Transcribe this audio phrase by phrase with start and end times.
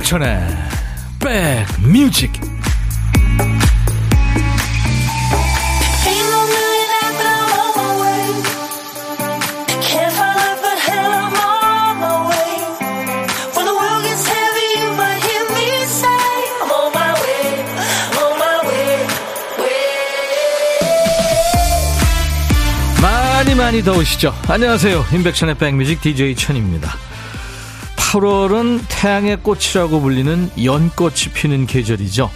[0.00, 0.40] 임백천의
[1.18, 2.32] 백뮤직.
[23.02, 24.34] 많이 많이 더우시죠?
[24.48, 25.04] 안녕하세요.
[25.12, 27.09] 임백천의 백뮤직 DJ 천입니다
[28.10, 32.28] 8월은 태양의 꽃이라고 불리는 연꽃이 피는 계절이죠.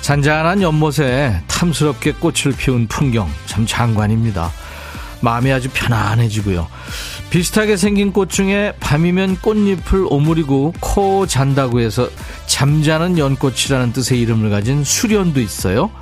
[0.00, 4.50] 잔잔한 연못에 탐스럽게 꽃을 피운 풍경 참 장관입니다.
[5.20, 6.66] 마음이 아주 편안해지고요.
[7.30, 12.08] 비슷하게 생긴 꽃 중에 밤이면 꽃잎을 오므리고 코 잔다고 해서
[12.46, 15.92] 잠자는 연꽃이라는 뜻의 이름을 가진 수련도 있어요.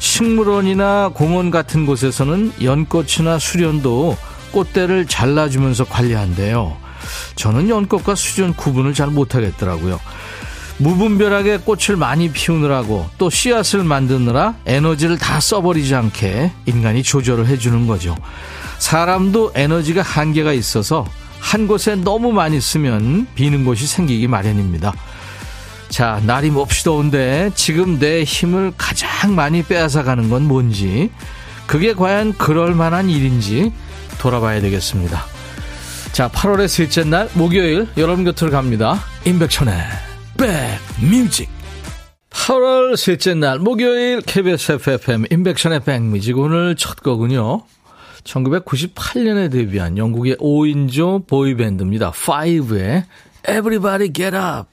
[0.00, 4.18] 식물원이나 공원 같은 곳에서는 연꽃이나 수련도
[4.52, 6.87] 꽃대를 잘라주면서 관리한대요.
[7.34, 10.00] 저는 연꽃과 수전 구분을 잘 못하겠더라고요.
[10.78, 18.16] 무분별하게 꽃을 많이 피우느라고 또 씨앗을 만드느라 에너지를 다 써버리지 않게 인간이 조절을 해주는 거죠.
[18.78, 21.04] 사람도 에너지가 한계가 있어서
[21.40, 24.92] 한 곳에 너무 많이 쓰면 비는 곳이 생기기 마련입니다.
[25.88, 31.10] 자, 날이 몹시 더운데 지금 내 힘을 가장 많이 빼앗아 가는 건 뭔지,
[31.66, 33.72] 그게 과연 그럴 만한 일인지
[34.18, 35.24] 돌아봐야 되겠습니다.
[36.18, 38.98] 자, 8월의 셋째 날 목요일 여러분 곁으로 갑니다.
[39.24, 39.72] 임백천의
[40.36, 41.48] 백뮤직
[42.30, 47.62] 8월 셋째 날 목요일 KBS FFM 임백천의 백뮤직 오늘 첫 거군요.
[48.24, 52.10] 1998년에 데뷔한 영국의 5인조 보이밴드입니다.
[52.10, 53.04] 5의
[53.48, 54.70] Everybody Get Up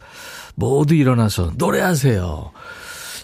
[0.55, 2.51] 모두 일어나서 노래하세요.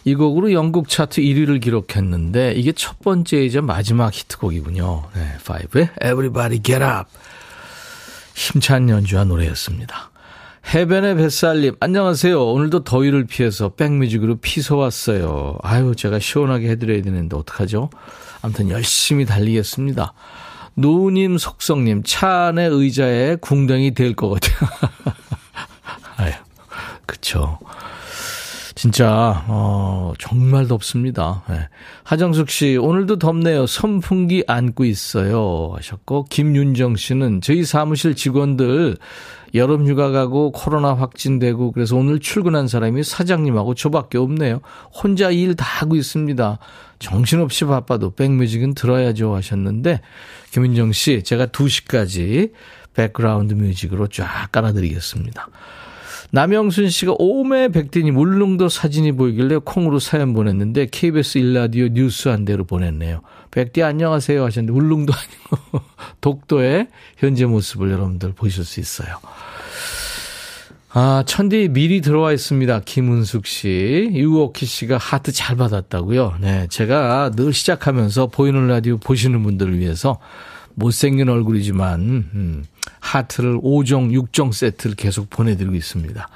[0.06, 5.06] 이 곡으로 영국 차트 1위를 기록했는데 이게 첫 번째이자 마지막 히트곡이군요.
[5.16, 7.09] 네, 5의 Everybody Get Up
[8.36, 10.12] 힘찬 연주와 노래였습니다.
[10.74, 12.44] 해변의 뱃살님, 안녕하세요.
[12.46, 15.58] 오늘도 더위를 피해서 백뮤직으로 피서 왔어요.
[15.64, 17.90] 아유, 제가 시원하게 해드려야 되는데 어떡하죠?
[18.42, 20.14] 아무튼 열심히 달리겠습니다.
[20.75, 24.69] 노님 속성님, 차 안의 의자에 궁뎅이 될 것 같아요.
[26.18, 26.31] 아유,
[27.06, 27.59] 그쵸.
[28.81, 31.44] 진짜 어, 정말 덥습니다.
[31.47, 31.69] 네.
[32.03, 33.68] 하정숙 씨 오늘도 덥네요.
[33.68, 38.97] 선풍기 안고 있어요 하셨고 김윤정 씨는 저희 사무실 직원들
[39.53, 44.62] 여름 휴가 가고 코로나 확진되고 그래서 오늘 출근한 사람이 사장님하고 저밖에 없네요.
[44.92, 46.58] 혼자 일 다 하고 있습니다.
[46.98, 50.02] 정신없이 바빠도 백뮤직은 들어야죠 하셨는데
[50.53, 52.52] 김윤정 씨 제가 2시까지
[52.95, 55.50] background music으로 쫙 깔아드리겠습니다.
[56.34, 62.64] 남영순 씨가 오메 백디님 울릉도 사진이 보이길래 콩으로 사연 보냈는데 KBS 일라디오 뉴스 한 대로
[62.64, 63.22] 보냈네요.
[63.52, 65.86] 백디 안녕하세요 하셨는데 울릉도 아니고
[66.22, 66.88] 독도의
[67.18, 69.18] 현재 모습을 여러분들 보실 수 있어요.
[70.94, 72.81] 아, 천디 미리 들어와 있습니다.
[72.86, 74.09] 김은숙 씨.
[74.13, 76.36] 유오키 씨가 하트 잘 받았다고요.
[76.42, 80.19] 네, 제가 늘 시작하면서 보이는 라디오 보시는 분들을 위해서
[80.75, 81.99] 못생긴 얼굴이지만
[82.33, 82.63] 음,
[82.99, 86.27] 하트를 5종, 6종 세트를 계속 보내드리고 있습니다.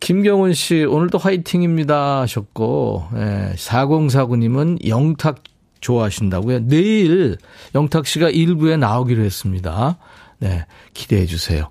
[0.00, 5.42] 김경훈 씨, 오늘도 화이팅입니다 하셨고, 예, 4049님은 영탁
[5.80, 6.60] 좋아하신다고요.
[6.66, 7.38] 내일
[7.74, 9.98] 영탁 씨가 일부에 나오기로 했습니다.
[10.38, 11.70] 네, 기대해 주세요.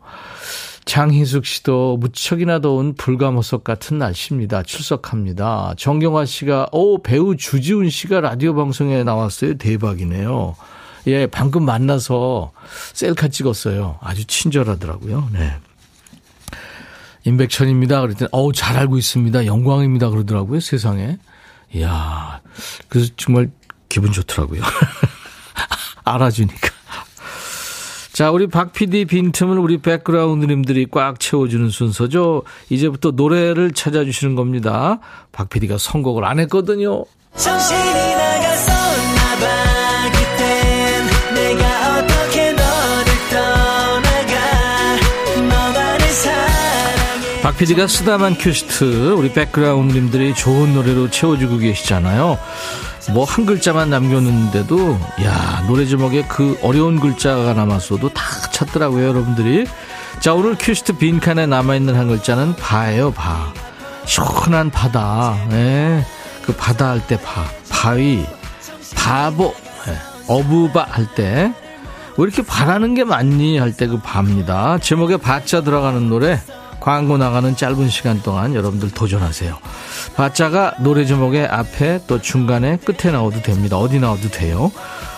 [0.86, 4.64] 장희숙 씨도 무척이나 더운 불가모석 같은 날씨입니다.
[4.64, 5.74] 출석합니다.
[5.78, 9.58] 정경화 씨가, 오, 배우 주지훈 씨가 라디오 방송에 나왔어요.
[9.58, 10.56] 대박이네요.
[11.08, 12.52] 예, 방금 만나서
[12.94, 14.00] 셀카 찍었어요.
[14.02, 15.30] 아주 친절하더라고요.
[15.32, 15.54] 네.
[17.26, 18.02] 임백천입니다.
[18.02, 19.46] 그랬더니, 어우, 잘 알고 있습니다.
[19.46, 20.10] 영광입니다.
[20.10, 20.60] 그러더라고요.
[20.60, 21.18] 세상에.
[21.74, 22.42] 이야,
[22.88, 23.50] 그래서 정말
[23.90, 24.62] 기분 좋더라고요.
[26.06, 26.70] 알아주니까.
[28.14, 32.44] 자, 우리 박 PD 빈틈을 우리 백그라운드님들이 꽉 채워주는 순서죠.
[32.70, 35.00] 이제부터 노래를 찾아주시는 겁니다.
[35.34, 37.04] 박 PD가 선곡을 안 했거든요.
[37.36, 38.05] 정신이
[47.46, 52.40] 박 PD가 쓰다만 큐시트 우리 background님들이 좋은 노래로 채워주고 계시잖아요.
[53.14, 59.68] 뭐 한 글자만 남겼는데도 야 노래 제목에 그 어려운 글자가 남았어도 다 찾더라고요 여러분들이.
[60.20, 63.54] 자 오늘 큐시트 빈칸에 남아있는 한 글자는 바예요 바.
[64.06, 65.38] 시원한 바다.
[65.50, 66.04] 네.
[66.42, 67.46] 그 바다 할 때 바.
[67.70, 68.26] 바위.
[68.96, 69.54] 바보.
[69.86, 69.96] 네.
[70.28, 71.54] 어부바 할 때.
[72.18, 74.80] 왜 이렇게 바라는 게 많니 할 때 그 바입니다.
[74.80, 76.40] 제목에 바자 들어가는 노래
[76.86, 79.58] 광고 나가는 짧은 시간 동안 여러분들 도전하세요.
[80.16, 83.80] 바자가 노래 제목의 앞에 또 중간에 끝에 나와도 됩니다.
[83.80, 84.72] 어디 나와도 돼요.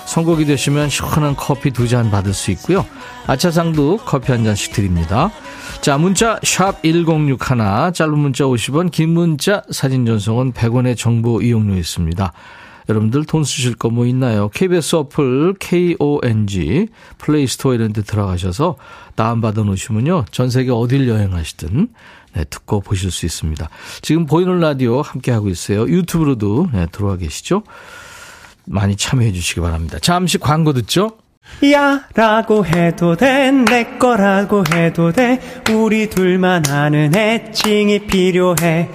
[0.06, 2.86] 선곡이 되시면 시원한 커피 두 잔 받을 수 있고요.
[3.28, 5.30] 아차상도 커피 한 잔씩 드립니다.
[5.82, 7.38] 자, 문자 1061,
[7.94, 12.32] 짧은 문자 50원, 긴 문자 사진 전송은 100원의 정보 이용료 있습니다.
[12.90, 14.50] 여러분들 돈 쓰실 거 뭐 있나요?
[14.50, 16.88] KBS 어플 KONG
[17.18, 18.76] 플레이스토어 이런 데 들어가셔서
[19.16, 20.26] 다운받아 놓으시면요.
[20.32, 21.88] 전 세계 어딜 여행하시든
[22.34, 23.68] 네, 듣고 보실 수 있습니다.
[24.02, 25.88] 지금 보이는 라디오 함께하고 있어요.
[25.88, 27.64] 유튜브로도 네, 들어와 계시죠?
[28.66, 29.98] 많이 참여해 주시기 바랍니다.
[30.02, 31.12] 잠시 광고 듣죠?
[31.72, 35.40] 야 라고 해도 돼 내 거라고 해도 돼
[35.72, 38.90] 우리 둘만 아는 애칭이 필요해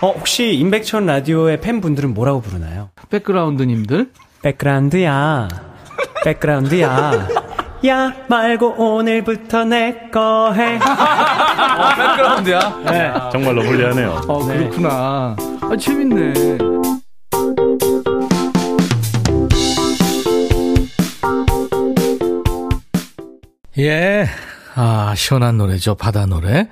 [0.00, 2.90] 어 혹시 임백천 라디오의 팬분들은 뭐라고 부르나요?
[3.10, 4.10] 백그라운드님들
[4.42, 5.48] 백그라운드야
[6.24, 7.28] 백그라운드야
[7.86, 10.76] 야 말고 오늘부터 내 거 해.
[10.82, 12.80] 어, 백그라운드야?
[12.90, 13.12] 네.
[13.30, 14.20] 정말로 불리하네요.
[14.26, 15.36] 어, 그렇구나.
[15.60, 16.58] 아, 재밌네.
[23.78, 24.26] 예.
[24.74, 25.94] 아, 시원한 노래죠.
[25.94, 26.68] 바다 노래.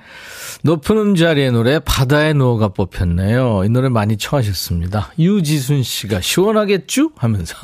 [0.63, 3.63] 높은 음자리의 노래 바다의 노가 뽑혔네요.
[3.63, 5.11] 이 노래 많이 청하셨습니다.
[5.19, 7.11] 유지순 씨가 시원하겠죠?
[7.15, 7.55] 하면서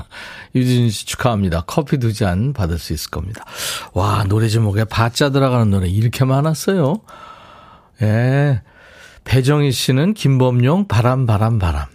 [0.54, 1.64] 유지순 씨 축하합니다.
[1.66, 3.44] 커피 두 잔 받을 수 있을 겁니다.
[3.92, 7.00] 와 노래 제목에 바자 들어가는 노래 이렇게 많았어요.
[8.02, 8.62] 예.
[9.24, 11.86] 배정희 씨는 김범용 바람 바람 바람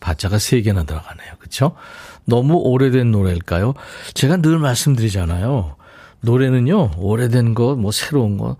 [0.00, 1.34] 바자가 세 개나 들어가네요.
[1.38, 1.76] 그렇죠?
[2.24, 3.74] 너무 오래된 노래일까요?
[4.14, 5.76] 제가 늘 말씀드리잖아요.
[6.22, 8.56] 노래는요 오래된 거뭐 새로운 거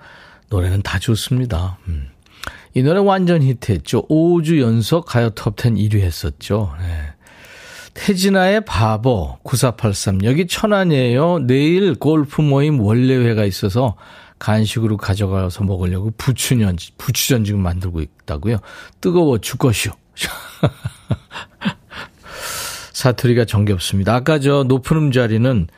[0.51, 1.79] 노래는 다 좋습니다.
[1.89, 2.09] 음.
[2.75, 4.07] 이 노래 완전 히트했죠.
[4.09, 6.75] 5주 연속 가요 톱10 1위 했었죠.
[6.79, 7.15] 네.
[7.95, 11.41] 태진아의 바보 9483 여기 천안이에요.
[11.41, 13.97] 내일 골프 모임 원래회가 있어서
[14.39, 18.59] 간식으로 가져가서 먹으려고 부추전 부추전 지금 만들고 있다고요.
[19.01, 19.93] 뜨거워 죽것이요.
[22.93, 24.15] 사투리가 정겹습니다.
[24.15, 25.69] 아까 저 높은 음자리는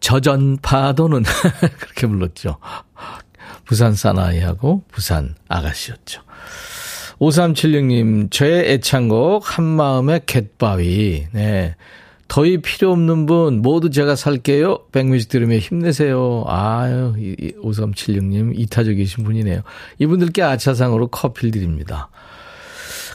[0.00, 1.22] 저전 파도는
[1.78, 2.58] 그렇게 불렀죠.
[3.64, 6.22] 부산 사나이하고 부산 아가씨였죠.
[7.18, 11.26] 5376님, 저의 애창곡, 한마음의 갯바위.
[11.32, 11.76] 네.
[12.26, 14.86] 더위 필요 없는 분, 모두 제가 살게요.
[14.90, 16.44] 백뮤직 들으며 힘내세요.
[16.46, 17.14] 아유,
[17.62, 19.60] 5376님, 이타적이신 분이네요.
[19.98, 22.08] 이분들께 아차상으로 커피를 드립니다.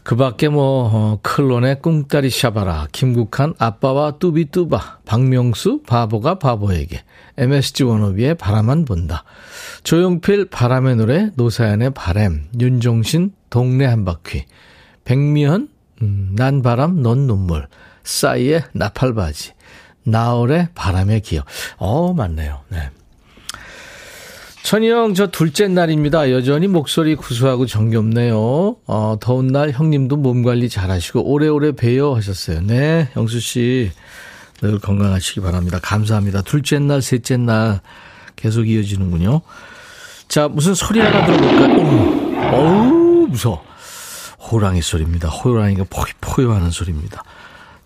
[0.07, 7.03] 그 밖에 뭐, 어, 클론의 꿍따리 샤바라, 김국한 아빠와 뚜비뚜바, 박명수 바보가 바보에게,
[7.35, 9.25] MSG 원호비의 바라만 본다.
[9.83, 14.45] 조용필 바람의 노래, 노사연의 바램, 윤종신 동네 한 바퀴,
[15.03, 15.67] 백미연
[16.01, 17.67] 음, 난 바람 넌 눈물,
[18.03, 19.51] 싸이의 나팔바지,
[20.03, 21.45] 나월의 바람의 기억.
[21.75, 22.61] 어 맞네요.
[22.69, 22.91] 네.
[24.67, 26.29] 천희형, 저 둘째 날입니다.
[26.29, 28.75] 여전히 목소리 구수하고 정겹네요.
[28.85, 32.59] 어, 더운 날 형님도 몸 관리 잘 하시고 오래오래 봬요 하셨어요.
[32.63, 33.91] 네, 형수 씨.
[34.59, 35.79] 늘 건강하시기 바랍니다.
[35.81, 36.41] 감사합니다.
[36.41, 37.79] 둘째 날, 셋째 날
[38.35, 39.39] 계속 이어지는군요.
[40.27, 42.53] 자, 무슨 소리 하나 들어볼까요?
[42.53, 43.63] 어우, 무서워.
[44.51, 45.29] 호랑이 소리입니다.
[45.29, 45.85] 호랑이가
[46.19, 47.23] 포요 하는 소리입니다.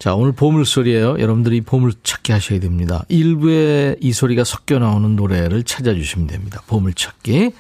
[0.01, 1.19] 자, 오늘 보물소리예요.
[1.19, 3.06] 여러분들이 보물 찾기 하셔야 됩니다.
[3.07, 6.59] 일부에 이 소리가 섞여 나오는 노래를 찾아주시면 됩니다.
[6.65, 7.51] 보물찾기.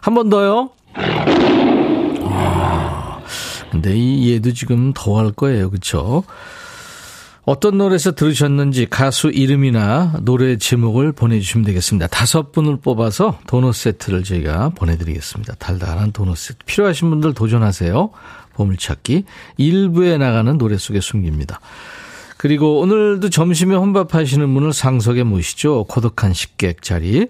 [0.00, 0.70] 한 번 더요.
[2.22, 3.20] 아,
[3.72, 5.68] 근데 이 얘도 지금 더 할 거예요.
[5.68, 6.22] 그렇죠?
[7.44, 12.06] 어떤 노래에서 들으셨는지 가수 이름이나 노래 제목을 보내주시면 되겠습니다.
[12.06, 15.54] 다섯 분을 뽑아서 도넛 세트를 저희가 보내드리겠습니다.
[15.58, 16.64] 달달한 도넛 세트.
[16.66, 18.10] 필요하신 분들 도전하세요.
[18.60, 19.24] 보물찾기.
[19.56, 21.60] 일부에 나가는 노래 속에 숨깁니다.
[22.36, 25.84] 그리고 오늘도 점심에 혼밥 하시는 분을 상석에 모시죠.
[25.84, 27.28] 고독한 식객 자리.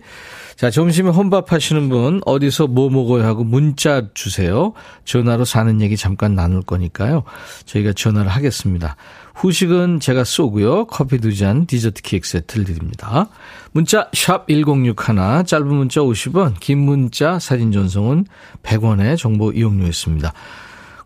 [0.54, 4.72] 자, 점심에 혼밥 하시는 분 어디서 뭐 먹어야 하고 문자 주세요.
[5.04, 7.24] 전화로 사는 얘기 잠깐 나눌 거니까요.
[7.64, 8.94] 저희가 전화를 하겠습니다.
[9.34, 10.84] 후식은 제가 쏘고요.
[10.84, 13.26] 커피 두 잔, 디저트 케이크 세트를 드립니다.
[13.72, 18.26] 문자 샵 1061, 짧은 문자 50원, 긴 문자 사진 전송은
[18.62, 20.32] 100원의 정보 이용료 있습니다.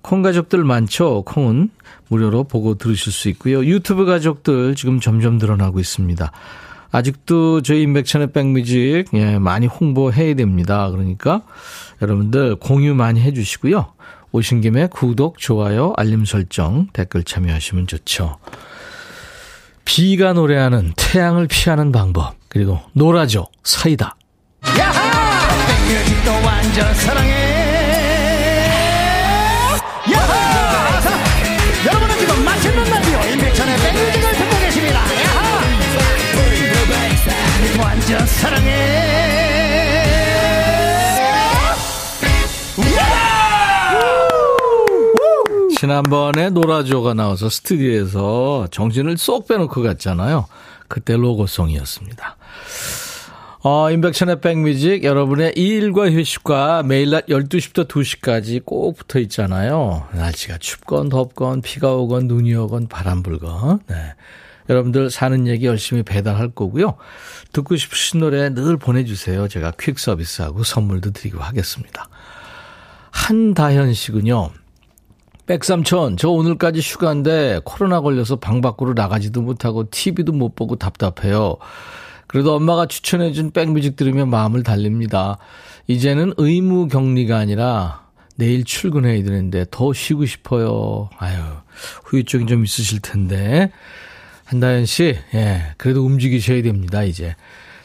[0.04, 1.23] 콩 가족들 많죠?
[1.23, 1.70] 콩은
[2.08, 3.64] 무료로 보고 들으실 수 있고요.
[3.64, 6.30] 유튜브 가족들 지금 점점 늘어나고 있습니다.
[6.92, 10.90] 아직도 저희 인백천의 백뮤직 예, 많이 홍보해야 됩니다.
[10.90, 11.40] 그러니까
[12.02, 13.94] 여러분들 공유 많이 해주시고요.
[14.30, 18.37] 오신 김에 구독, 좋아요, 알림 설정, 댓글 참여하시면 좋죠.
[19.87, 24.16] 비가 노래하는 태양을 피하는 방법 그리고 놀아줘 사이다.
[24.78, 25.49] 야하!
[25.66, 27.53] 백뮤직도 완전 사랑해.
[38.04, 39.14] 진짜 사랑해.
[45.78, 50.46] 지난번에 노라조가 나와서 스튜디오에서 정신을 쏙 빼놓고 갔잖아요.
[50.87, 52.37] 그때 로고송이었습니다.
[53.62, 60.06] 어, 인백천의 백뮤직 여러분의 일과 휴식과 매일 낮 12시부터 2시까지 꼭 붙어 있잖아요.
[60.12, 63.80] 날씨가 춥건 덥건 비가 오건 눈이 오건 바람 불건.
[63.88, 63.96] 네.
[64.68, 66.94] 여러분들 사는 얘기 열심히 배달할 거고요.
[67.52, 69.49] 듣고 싶으신 노래 늘 보내주세요.
[69.49, 72.09] 제가 퀵 서비스하고 선물도 드리고 하겠습니다.
[73.11, 74.50] 한다현 씨군요.
[75.47, 81.56] 백삼촌, 저 오늘까지 휴가인데 코로나 걸려서 방 밖으로 나가지도 못하고 TV도 못 보고 답답해요.
[82.26, 85.37] 그래도 엄마가 추천해준 백뮤직 들으면 마음을 달립니다.
[85.87, 88.04] 이제는 의무 격리가 아니라
[88.37, 91.11] 내일 출근해야 되는데 더 쉬고 싶어요.
[91.18, 91.38] 아유,
[92.04, 93.71] 후유증이 좀 있으실 텐데.
[94.45, 97.35] 한다현 씨, 예, 그래도 움직이셔야 됩니다, 이제.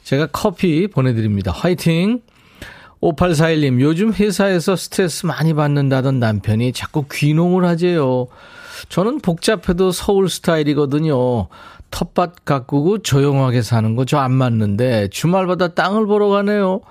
[0.04, 1.52] 제가 커피 보내드립니다.
[1.52, 2.22] 화이팅!
[3.02, 8.28] 5841님, 요즘 회사에서 스트레스 많이 받는다던 남편이 자꾸 귀농을 하재요.
[8.90, 11.48] 저는 복잡해도 서울 스타일이거든요.
[11.92, 16.82] 텃밭 가꾸고 조용하게 사는 거 저 안 맞는데 주말마다 땅을 보러 가네요.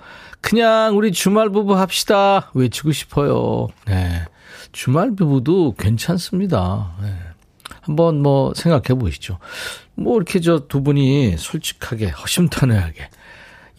[0.41, 2.49] 그냥 우리 주말 부부 합시다.
[2.53, 3.67] 외치고 싶어요.
[3.85, 4.23] 네.
[4.71, 6.91] 주말 부부도 괜찮습니다.
[7.01, 7.13] 네.
[7.89, 9.39] 한번 뭐 생각해 보시죠.
[9.95, 13.09] 뭐 이렇게 저 두 분이 솔직하게 허심탄회하게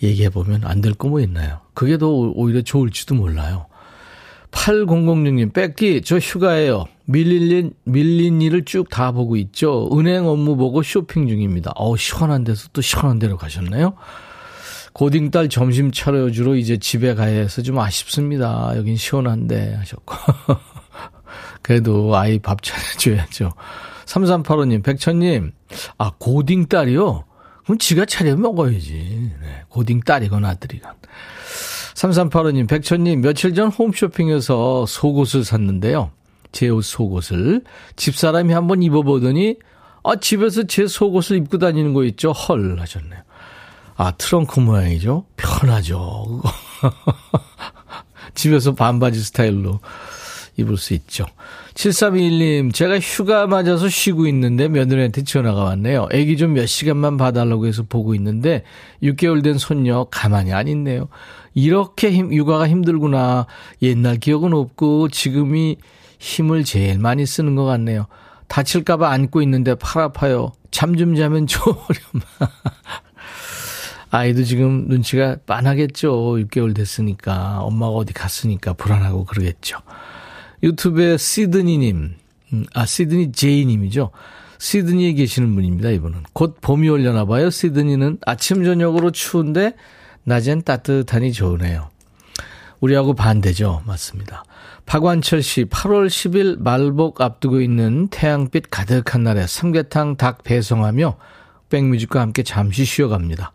[0.02, 1.61] 얘기해 보면 안 될 거 뭐 있나요?
[1.75, 3.67] 그게 더 오히려 좋을지도 몰라요.
[4.50, 6.87] 8006님, 뺏기, 저 휴가예요.
[7.05, 9.88] 밀린, 밀린 일을 쭉 다 보고 있죠.
[9.97, 11.71] 은행 업무 보고 쇼핑 중입니다.
[11.76, 13.95] 어 시원한 데서 또 시원한 데로 가셨네요.
[14.93, 18.73] 고딩딸 점심 차려주러 이제 집에 가야 해서 좀 아쉽습니다.
[18.76, 20.17] 여긴 시원한데 하셨고.
[21.62, 23.52] 그래도 아이 밥 차려줘야죠.
[24.11, 25.52] 3385님, 백천님,
[25.99, 27.25] 아, 고딩 딸이요?
[27.64, 29.33] 그럼 지가 차려 먹어야지.
[29.40, 30.93] 네, 고딩 딸이건 아들이건.
[31.95, 36.11] 3385님, 백천님, 며칠 전 홈쇼핑에서 속옷을 샀는데요.
[36.52, 37.62] 제 옷 속옷을.
[37.95, 39.57] 집사람이 한번 입어보더니,
[40.02, 42.33] 아, 집에서 제 속옷을 입고 다니는 거 있죠?
[42.33, 43.21] 헐, 하셨네요.
[43.97, 45.26] 아, 트렁크 모양이죠?
[45.37, 46.43] 편하죠.
[48.35, 49.81] 집에서 반바지 스타일로
[50.57, 51.26] 입을 수 있죠.
[51.75, 56.09] 7321님, 제가 휴가 맞아서 쉬고 있는데 며느리한테 전화가 왔네요.
[56.12, 58.64] 애기 좀 몇 시간만 봐달라고 해서 보고 있는데
[59.02, 61.09] 6개월 된 손녀 가만히 안 있네요.
[61.54, 63.47] 이렇게 힘, 육아가 힘들구나.
[63.83, 65.76] 옛날 기억은 없고 지금이
[66.19, 68.07] 힘을 제일 많이 쓰는 것 같네요.
[68.49, 70.52] 다칠까봐 안고 있는데 팔 아파요.
[70.71, 71.76] 잠 좀 자면 좋으렴.
[74.11, 76.12] 아이도 지금 눈치가 빤하겠죠.
[76.38, 77.61] 6개월 됐으니까.
[77.61, 79.78] 엄마가 어디 갔으니까 불안하고 그러겠죠.
[80.62, 82.14] 유튜브에 시드니님,
[82.52, 84.11] 음, 아, 시드니 제이님이죠.
[84.59, 86.25] 시드니에 계시는 분입니다, 이분은.
[86.33, 87.50] 곧 봄이 올려나 봐요.
[87.50, 89.75] 시드니는 아침, 저녁으로 추운데,
[90.25, 91.88] 낮엔 따뜻하니 좋으네요.
[92.81, 93.83] 우리하고 반대죠.
[93.87, 94.45] 맞습니다.
[94.87, 101.17] 박완철 씨, 8월 10일 말복 앞두고 있는 태양빛 가득한 날에 삼계탕 닭 배송하며
[101.69, 103.52] 백뮤직과 함께 잠시 쉬어갑니다.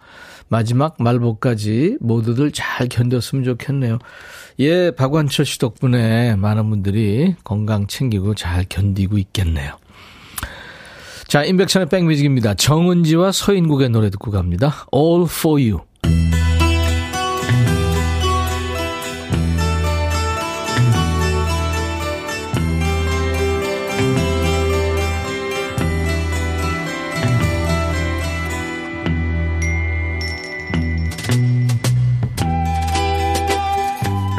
[0.47, 4.00] 마지막 말복까지 모두들 잘 견뎠으면 좋겠네요.
[4.59, 9.77] 예, 박완철 씨 덕분에 많은 분들이 건강 챙기고 잘 견디고 있겠네요.
[11.27, 12.53] 자, 인백천의 백뮤직입니다.
[12.53, 14.85] 정은지와 서인국의 노래 듣고 갑니다.
[14.95, 15.81] All for you.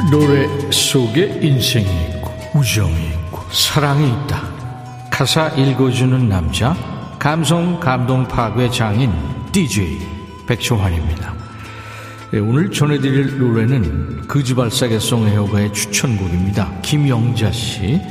[0.09, 4.41] 노래 속에 인생이 있고 우정이 있고 사랑이 있다.
[5.11, 6.75] 가사 읽어주는 남자
[7.19, 9.11] 감성 감동 파괴 장인
[9.51, 9.99] DJ
[10.47, 11.35] 백종환입니다.
[12.31, 16.81] 네, 오늘 전해드릴 노래는 그지발사계송 애호가의 추천곡입니다.
[16.81, 18.01] 김영자 씨.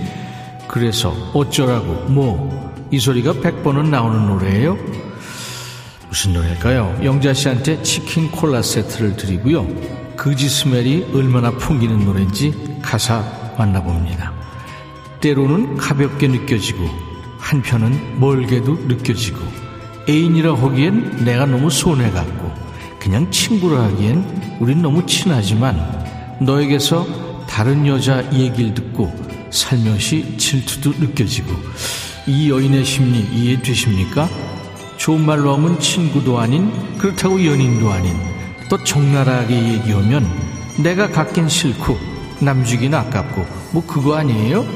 [0.68, 4.78] 그래서 어쩌라고 뭐 이 소리가 100번은 나오는 노래예요.
[6.08, 7.00] 무슨 노래일까요?
[7.02, 9.66] 영자 씨한테 치킨 콜라 세트를 드리고요.
[10.16, 13.24] 그지 스멜이 얼마나 풍기는 노래인지 가사
[13.58, 14.32] 만나봅니다.
[15.20, 16.88] 때로는 가볍게 느껴지고
[17.38, 19.38] 한편은 멀게도 느껴지고
[20.08, 22.52] 애인이라 하기엔 내가 너무 손해갔고
[22.98, 25.76] 그냥 친구라 하기엔 우린 너무 친하지만
[26.40, 27.06] 너에게서
[27.46, 29.12] 다른 여자 얘기를 듣고
[29.50, 31.52] 살며시 질투도 느껴지고
[32.26, 34.28] 이 여인의 심리 이해되십니까?
[34.96, 38.35] 좋은 말로 하면 친구도 아닌 그렇다고 연인도 아닌
[38.68, 40.26] 또 적나라하게 얘기하면
[40.82, 41.98] 내가 갖긴 싫고
[42.40, 44.66] 남주긴 아깝고 뭐 그거 아니에요?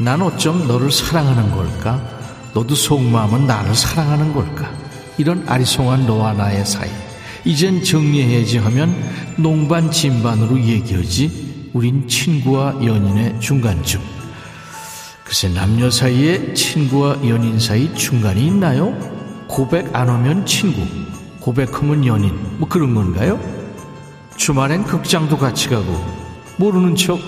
[0.00, 2.00] 난 어쩜 너를 사랑하는 걸까?
[2.54, 4.72] 너도 속마음은 나를 사랑하는 걸까?
[5.18, 6.88] 이런 아리송한 너와 나의 사이
[7.44, 8.94] 이젠 정리해야지 하면
[9.36, 14.00] 농반 진반으로 얘기하지 우린 친구와 연인의 중간쯤
[15.24, 18.92] 글쎄 남녀 사이에 친구와 연인 사이 중간이 있나요?
[19.46, 20.80] 고백 안 하면 친구,
[21.40, 23.40] 고백하면 연인, 뭐 그런 건가요?
[24.36, 25.86] 주말엔 극장도 같이 가고
[26.56, 27.18] 모르는 척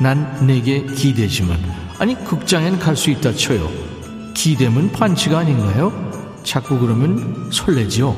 [0.00, 1.58] 난 내게 기대지만
[1.98, 3.68] 아니 극장엔 갈 수 있다 쳐요.
[4.32, 5.92] 기대면 반치가 아닌가요?
[6.42, 8.16] 자꾸 그러면 설레죠.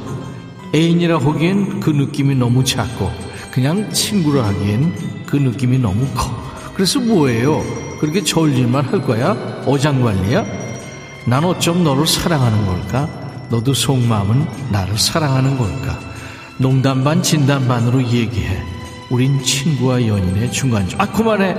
[0.73, 3.11] 애인이라 하기엔 그 느낌이 너무 작고
[3.51, 6.31] 그냥 친구라 하기엔 그 느낌이 너무 커.
[6.75, 7.61] 그래서 뭐예요?
[7.99, 9.33] 그렇게 저울질만 할 거야?
[9.67, 10.45] 어장관리야?
[11.27, 13.09] 난 어쩜 너를 사랑하는 걸까?
[13.53, 16.01] 너도 속마음은 나를 사랑하는 걸까?
[16.57, 18.63] 농담 반 진담 반으로 얘기해.
[19.11, 20.99] 우린 친구와 연인의 중간점.
[20.99, 21.55] 아, 그만해!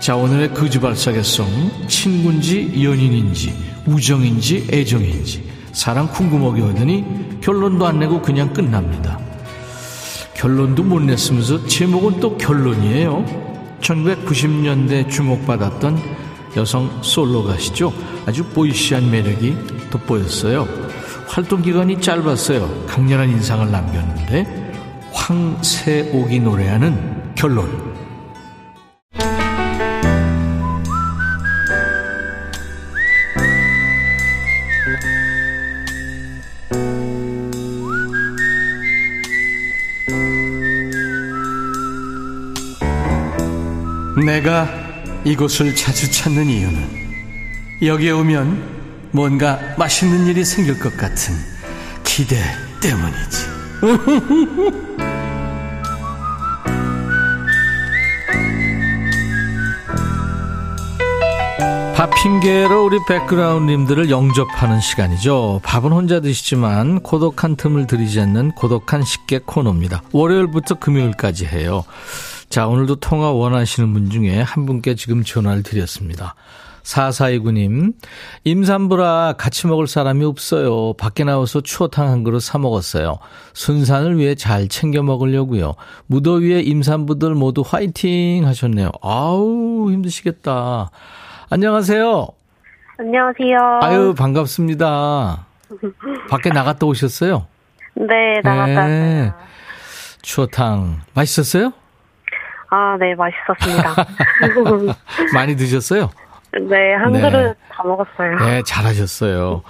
[0.00, 1.86] 자, 오늘의 거지발사계송.
[1.86, 3.54] 친구인지 연인인지,
[3.86, 5.48] 우정인지 애정인지.
[5.72, 7.04] 사랑 궁금하게 하더니
[7.40, 9.20] 결론도 안 내고 그냥 끝납니다.
[10.34, 13.24] 결론도 못 냈으면서 제목은 또 결론이에요.
[13.80, 16.02] 1990년대 주목받았던
[16.56, 17.92] 여성 솔로 가시죠.
[18.26, 19.56] 아주 보이시한 매력이
[19.90, 20.83] 돋보였어요.
[21.26, 22.86] 활동 기간이 짧았어요.
[22.86, 24.64] 강렬한 인상을 남겼는데
[25.12, 27.94] 황세옥이 노래하는 결론.
[44.24, 44.68] 내가
[45.24, 46.88] 이곳을 자주 찾는 이유는
[47.82, 48.83] 여기에 오면
[49.14, 51.34] 뭔가 맛있는 일이 생길 것 같은
[52.02, 52.36] 기대
[52.82, 53.46] 때문이지.
[61.94, 65.60] 밥 핑계로 우리 백그라운드님들을 영접하는 시간이죠.
[65.62, 70.02] 밥은 혼자 드시지만 고독한 틈을 들이지 않는 고독한 식객 코너입니다.
[70.10, 71.84] 월요일부터 금요일까지 해요.
[72.50, 76.34] 자, 오늘도 통화 원하시는 분 중에 한 분께 지금 전화를 드렸습니다.
[76.84, 77.94] 4429님,
[78.44, 80.92] 임산부라 같이 먹을 사람이 없어요.
[80.94, 83.18] 밖에 나와서 추어탕 한 그릇 사 먹었어요.
[83.54, 85.74] 순산을 위해 잘 챙겨 먹으려고요.
[86.06, 88.90] 무더위에 임산부들 모두 화이팅 하셨네요.
[89.02, 90.90] 아우, 힘드시겠다.
[91.50, 92.28] 안녕하세요.
[92.98, 93.58] 안녕하세요.
[93.82, 95.46] 아유, 반갑습니다.
[96.28, 97.46] 밖에 나갔다 오셨어요?
[97.96, 99.32] 네, 나갔다 네.
[100.22, 101.72] 추어탕 맛있었어요?
[102.70, 104.94] 아, 네, 맛있었습니다.
[105.34, 106.10] 많이 드셨어요?
[106.68, 107.20] 네, 한 네.
[107.20, 108.36] 그릇 다 먹었어요.
[108.38, 109.62] 네, 잘하셨어요.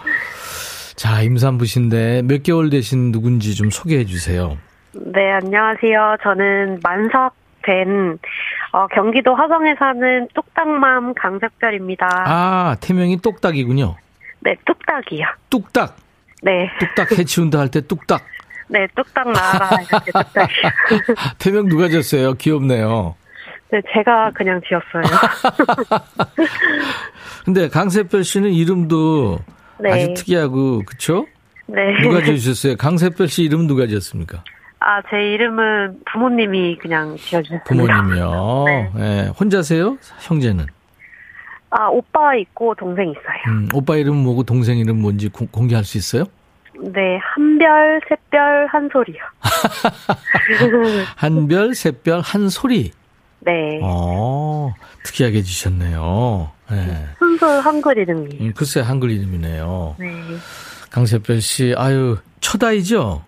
[0.97, 4.57] 자, 임산부신데 몇 개월 되신 누군지 좀 소개해 주세요.
[4.93, 6.17] 네, 안녕하세요.
[6.23, 8.19] 저는 만석된
[8.73, 12.07] 어, 경기도 화성에 사는 뚝딱맘 강석별입니다.
[12.27, 13.97] 아, 태명이 똑딱이군요.
[14.41, 15.27] 네, 뚝딱이요.
[15.51, 15.97] 뚝딱.
[16.43, 16.71] 네.
[16.79, 18.23] 뚝딱 해치운다 할 때 뚝딱.
[18.69, 20.71] 네, 뚝딱 이렇게 뚝딱이요.
[21.39, 22.35] 태명 누가 졌어요?
[22.35, 23.15] 귀엽네요.
[23.75, 25.03] 네, 제가 그냥 지었어요.
[27.45, 29.41] 근데 강세별 씨는 이름도
[29.81, 29.91] 네.
[29.91, 31.27] 아주 특이하고 그쵸?
[31.67, 32.01] 네.
[32.01, 32.77] 누가 지으셨어요?
[32.77, 34.45] 강세별 씨 이름 누가 지었습니까?
[34.79, 37.65] 아, 제 이름은 부모님이 그냥 지어주셨습니다.
[37.65, 38.65] 부모님이요?
[38.67, 38.91] 네.
[38.95, 39.29] 네.
[39.29, 39.99] 혼자세요?
[40.21, 40.67] 형제는?
[41.71, 43.43] 아, 오빠 있고 동생 있어요.
[43.49, 46.27] 음, 오빠 이름 뭐고 동생 이름 뭔지 고, 공개할 수 있어요?
[46.79, 49.19] 네, 한별, 셋별, 한소리요.
[51.17, 52.93] 한별, 셋별, 한소리.
[53.45, 53.81] 네.
[53.83, 54.73] 어,
[55.05, 56.51] 특이하게 지셨네요.
[56.71, 57.07] 네.
[57.19, 58.39] 한글, 한글 이름이.
[58.41, 59.97] 음, 글쎄, 한글 이름이네요.
[59.99, 60.07] 네.
[60.91, 63.23] 강세별 씨, 아유, 첫 아이죠?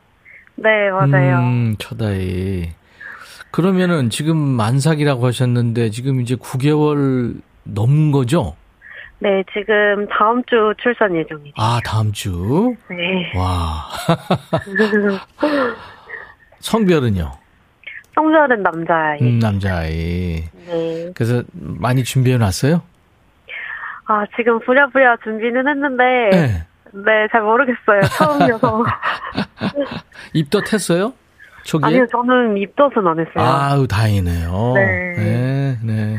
[0.54, 1.38] 네, 맞아요.
[1.38, 2.70] 음, 첫 아이.
[3.50, 8.56] 그러면은 지금 만삭이라고 하셨는데 지금 이제 9개월 넘은 거죠?
[9.18, 11.54] 네, 지금 다음 주 출산 예정입니다.
[11.56, 12.74] 아, 다음 주?
[12.90, 13.38] 네.
[13.38, 13.86] 와.
[16.60, 17.32] 성별은요?
[18.16, 19.20] 성별은 남자아이.
[19.20, 20.42] 음, 남자아이.
[20.66, 21.12] 네.
[21.14, 22.82] 그래서 많이 준비해 놨어요?
[24.06, 26.04] 아, 지금 부랴부랴 준비는 했는데.
[26.32, 26.66] 네.
[26.92, 28.00] 네, 잘 모르겠어요.
[28.16, 28.84] 처음이어서.
[30.32, 31.12] 입덧 했어요?
[31.64, 33.44] 초기 아니요, 저는 입덧은 안 했어요.
[33.44, 34.72] 아유, 다행이네요.
[34.76, 35.14] 네.
[35.16, 36.16] 네, 네.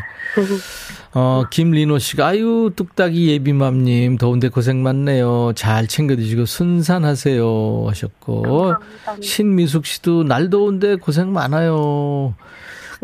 [1.19, 5.53] 어, 김리노 씨가, 아유, 뚝딱이 예비맘님, 더운데 고생 많네요.
[5.55, 7.85] 잘 챙겨 드시고 순산하세요.
[7.87, 8.41] 하셨고.
[8.43, 9.15] 감사합니다.
[9.19, 12.35] 신미숙 씨도 날 더운데 고생 많아요.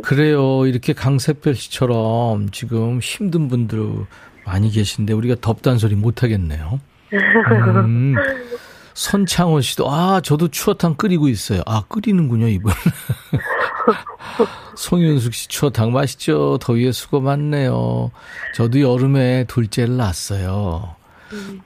[0.03, 0.67] 그래요.
[0.67, 4.05] 이렇게 강세별 씨처럼 지금 힘든 분들
[4.45, 6.79] 많이 계신데 우리가 덥단 소리 못 하겠네요.
[7.13, 8.13] 음.
[8.93, 11.61] 손창호 씨도 아 저도 추어탕 끓이고 있어요.
[11.65, 12.73] 아 끓이는군요 이분.
[14.75, 16.57] 송윤숙 씨 추어탕 맛있죠.
[16.61, 18.11] 더위에 수고 많네요.
[18.55, 20.95] 저도 여름에 둘째를 낳았어요.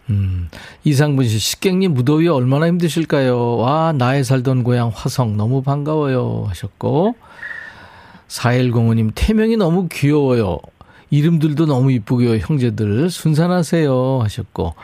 [0.10, 0.50] 음.
[0.84, 3.58] 이상분 씨, 식객님 무더위 얼마나 힘드실까요?
[3.58, 6.46] 와, 나의 살던 고향 화성 너무 반가워요.
[6.48, 7.16] 하셨고.
[8.30, 10.60] 4105님, 태명이 너무 귀여워요.
[11.10, 12.38] 이름들도 너무 이쁘고요.
[12.38, 14.76] 형제들 순산하세요 하셨고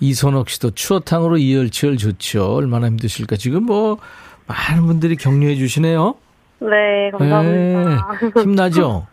[0.00, 2.54] 이선옥 씨도 추어탕으로 이열치열 좋죠.
[2.54, 3.36] 얼마나 힘드실까.
[3.36, 3.98] 지금 뭐
[4.46, 6.14] 많은 분들이 격려해 주시네요.
[6.60, 8.08] 네, 감사합니다.
[8.34, 9.06] 네, 힘나죠?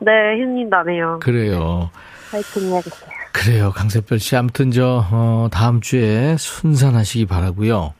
[0.00, 1.20] 네, 힘이 나네요.
[1.20, 1.90] 그래요.
[2.30, 3.10] 파이팅 해야겠어요.
[3.32, 3.72] 그래요.
[3.72, 4.36] 강세별 씨.
[4.36, 7.94] 아무튼 저, 어, 다음 주에 순산하시기 바라고요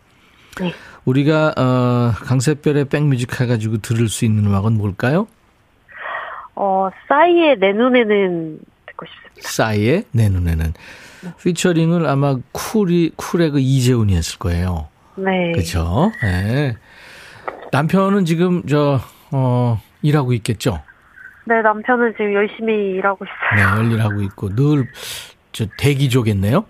[0.60, 0.72] 네.
[1.04, 5.26] 우리가, 어, 강세별의 백뮤직 해가지고 들을 수 있는 음악은 뭘까요?
[6.54, 8.58] 어, 싸이의 내 눈에는.
[9.40, 10.74] 싸이의 내 눈에는.
[11.42, 14.88] 피처링을 아마 쿨이, 쿨의 그 이재훈이 했을 거예요.
[15.16, 15.52] 네.
[15.52, 16.10] 그죠?
[16.22, 16.76] 네.
[17.72, 19.00] 남편은 지금 저,
[19.32, 20.80] 어, 일하고 있겠죠?
[21.46, 23.82] 네, 남편은 지금 열심히 일하고 있어요.
[23.82, 24.88] 네, 일하고 있고, 늘,
[25.52, 26.64] 저, 대기조겠네요?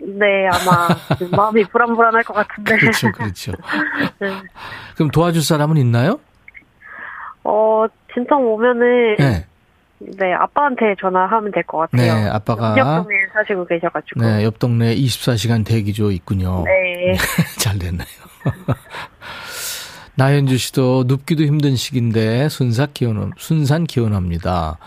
[0.00, 0.88] 네, 아마
[1.36, 2.76] 마음이 불안불안할 것 같은데.
[2.76, 3.52] 그렇죠, 그렇죠.
[4.20, 4.28] 네.
[4.94, 6.20] 그럼 도와줄 사람은 있나요?
[7.44, 9.46] 어, 진청 오면은 네.
[9.98, 12.14] 네, 아빠한테 전화하면 될 것 같아요.
[12.14, 12.76] 네, 아빠가.
[12.76, 14.20] 옆동에 사시고 계셔가지고.
[14.20, 16.64] 네, 옆 동네에 24시간 대기조 있군요.
[16.64, 17.16] 네.
[17.58, 18.06] 잘 됐네요.
[20.16, 24.78] 나현주 씨도 눕기도 힘든 시기인데 순산 기원, 순산 기원합니다.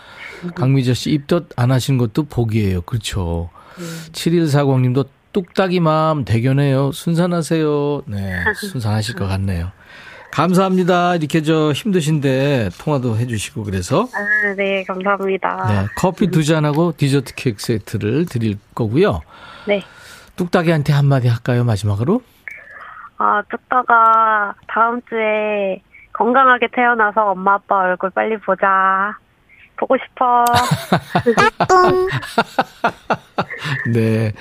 [0.54, 2.80] 강미자 씨 입덧 안 하신 것도 복이에요.
[2.82, 3.50] 그렇죠.
[3.78, 4.00] 음.
[4.12, 6.92] 7140님도 뚝딱이 마음 대견해요.
[6.92, 8.02] 순산하세요.
[8.06, 9.70] 네, 순산하실 것 같네요.
[10.30, 11.16] 감사합니다.
[11.16, 14.08] 이렇게 저 힘드신데 통화도 해주시고 그래서.
[14.14, 15.66] 아, 네, 감사합니다.
[15.68, 19.22] 네, 커피 두 잔하고 디저트 케이크 세트를 드릴 거고요.
[19.66, 19.82] 네.
[20.36, 22.22] 뚝딱이한테 한마디 할까요, 마지막으로?
[23.18, 29.16] 아, 쫓다가 다음 주에 건강하게 태어나서 엄마 아빠 얼굴 빨리 보자.
[29.76, 30.44] 보고 싶어.
[33.92, 34.32] 네.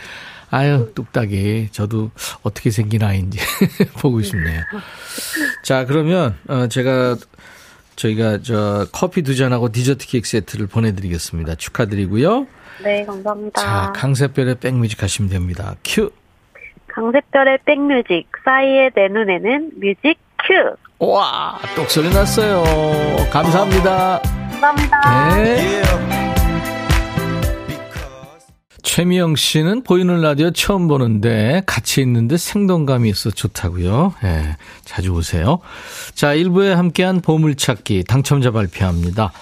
[0.50, 1.70] 아유, 뚝딱이.
[1.72, 2.12] 저도
[2.44, 3.40] 어떻게 생긴 아이인지
[4.00, 4.62] 보고 싶네요.
[5.62, 7.18] 자, 그러면, 어, 제가,
[7.96, 11.56] 저희가 저 커피 두 잔하고 디저트 케이크 세트를 보내드리겠습니다.
[11.56, 12.48] 축하드리고요.
[12.84, 13.62] 네, 감사합니다.
[13.62, 15.76] 자, 강세별의 백뮤직 하시면 됩니다.
[15.84, 16.12] 큐!
[16.88, 20.76] 강세별의 백뮤직, 싸이의 내 눈에는 뮤직 큐!
[21.00, 22.64] 와, 똑소리 났어요.
[23.32, 24.20] 감사합니다.
[24.62, 25.36] 감사합니다.
[25.36, 26.37] 네.
[28.88, 34.14] 최미영 씨는 보이는 라디오 처음 보는데 같이 있는데 생동감이 있어 좋다고요.
[34.24, 35.60] 예, 자주 오세요.
[36.16, 39.34] 자, 1부에 함께한 보물찾기 당첨자 발표합니다.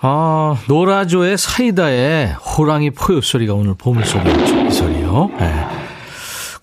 [0.00, 4.66] 아, 노라조의 사이다의 호랑이 포효 소리가 오늘 보물소리였죠.
[4.66, 5.30] 이 소리요.
[5.38, 5.75] 예.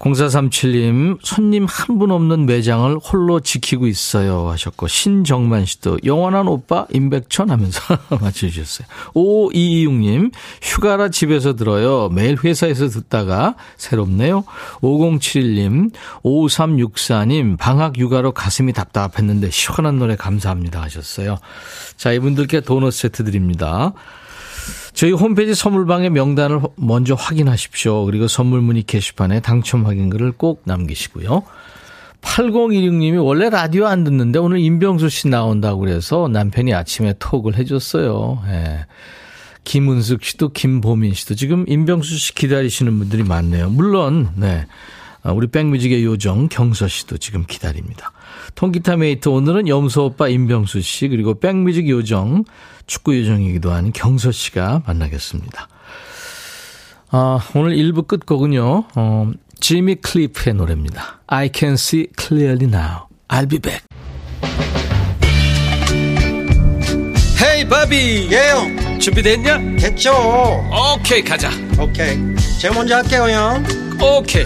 [0.03, 4.49] 0437님, 손님 한 분 없는 매장을 홀로 지키고 있어요.
[4.49, 7.79] 하셨고, 신정만 씨도 영원한 오빠 임백천 하면서
[8.19, 8.87] 맞춰주셨어요.
[9.13, 12.09] 5226님, 휴가라 집에서 들어요.
[12.09, 14.43] 매일 회사에서 듣다가 새롭네요.
[14.81, 15.91] 5071님,
[16.23, 20.81] 5364님, 방학 육아로 가슴이 답답했는데 시원한 노래 감사합니다.
[20.81, 21.37] 하셨어요.
[21.95, 23.93] 자, 이분들께 도넛 세트 드립니다.
[24.93, 28.06] 저희 홈페이지 선물방의 명단을 먼저 확인하십시오.
[28.06, 31.43] 그리고 선물 문의 게시판에 당첨 확인글을 꼭 남기시고요.
[32.21, 38.41] 8016님이 원래 라디오 안 듣는데 오늘 임병수 씨 나온다고 그래서 남편이 아침에 톡을 해줬어요.
[38.47, 38.86] 예.
[39.65, 43.69] 김은숙 씨도 김보민 씨도 지금 임병수 씨 기다리시는 분들이 많네요.
[43.69, 44.65] 물론, 네.
[45.31, 48.12] 우리 백뮤직의 요정 경서 씨도 지금 기다립니다.
[48.55, 52.43] 통기타 mate 오늘은 염소 오빠 임병수 씨 그리고 백뮤직 요정
[52.88, 55.69] 축구 요정이기도 한 경서 씨가 만나겠습니다.
[57.09, 58.86] 아, 오늘 1부 끝곡은요.
[58.95, 61.21] 어, 지미 클리프의 노래입니다.
[61.27, 63.07] I can see clearly now.
[63.29, 63.86] I'll be back.
[67.41, 69.75] 헤이 바비 예영 준비됐냐?
[69.77, 70.12] 됐죠
[70.95, 72.17] 오케이 가자 오케이
[72.59, 73.63] 제가 먼저 할게요 형
[74.01, 74.45] 오케이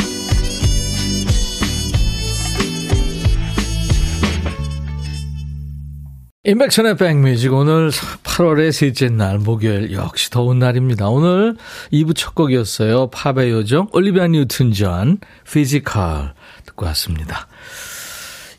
[6.43, 11.07] 임백천의 백뮤직 오늘 8월의 셋째 날 목요일 역시 더운 날입니다.
[11.07, 11.55] 오늘
[11.93, 13.11] 2부 첫 곡이었어요.
[13.11, 16.33] 팝의 요정 올리비아 뉴튼 존 Physical
[16.65, 17.47] 듣고 왔습니다.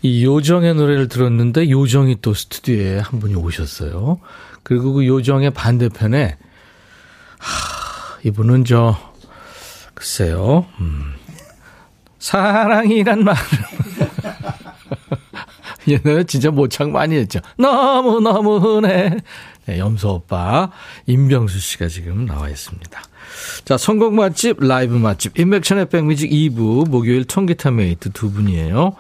[0.01, 4.21] 이 요정의 노래를 들었는데 요정이 또 스튜디오에 한 분이 오셨어요.
[4.63, 6.39] 그리고 그 요정의 반대편에
[7.41, 8.97] 하, 이분은 저
[9.95, 10.67] 글쎄요.
[10.79, 11.15] 음,
[12.21, 13.43] 사랑이란 말을
[15.89, 17.41] 옛날에 진짜 모창 많이 했죠.
[17.59, 19.17] 너무너무 흔해.
[19.67, 20.71] 네, 염소 오빠
[21.07, 23.01] 임병수 씨가 지금 나와 있습니다.
[23.65, 28.97] 자, 선곡 맛집, 라이브 맛집, 임백천의 백뮤직 2부, 목요일 통기타 mate 두 분이에요.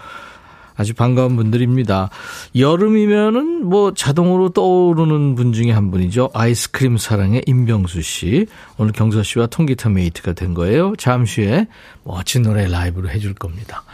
[0.74, 2.10] 아주 반가운 분들입니다.
[2.56, 6.30] 여름이면은 뭐 자동으로 떠오르는 분 중에 한 분이죠.
[6.32, 8.46] 아이스크림 사랑의 임병수 씨.
[8.78, 10.94] 오늘 경서 씨와 통기타 mate가 된 거예요.
[10.96, 11.66] 잠시 후에
[12.04, 13.84] 멋진 노래 라이브로 해줄 겁니다.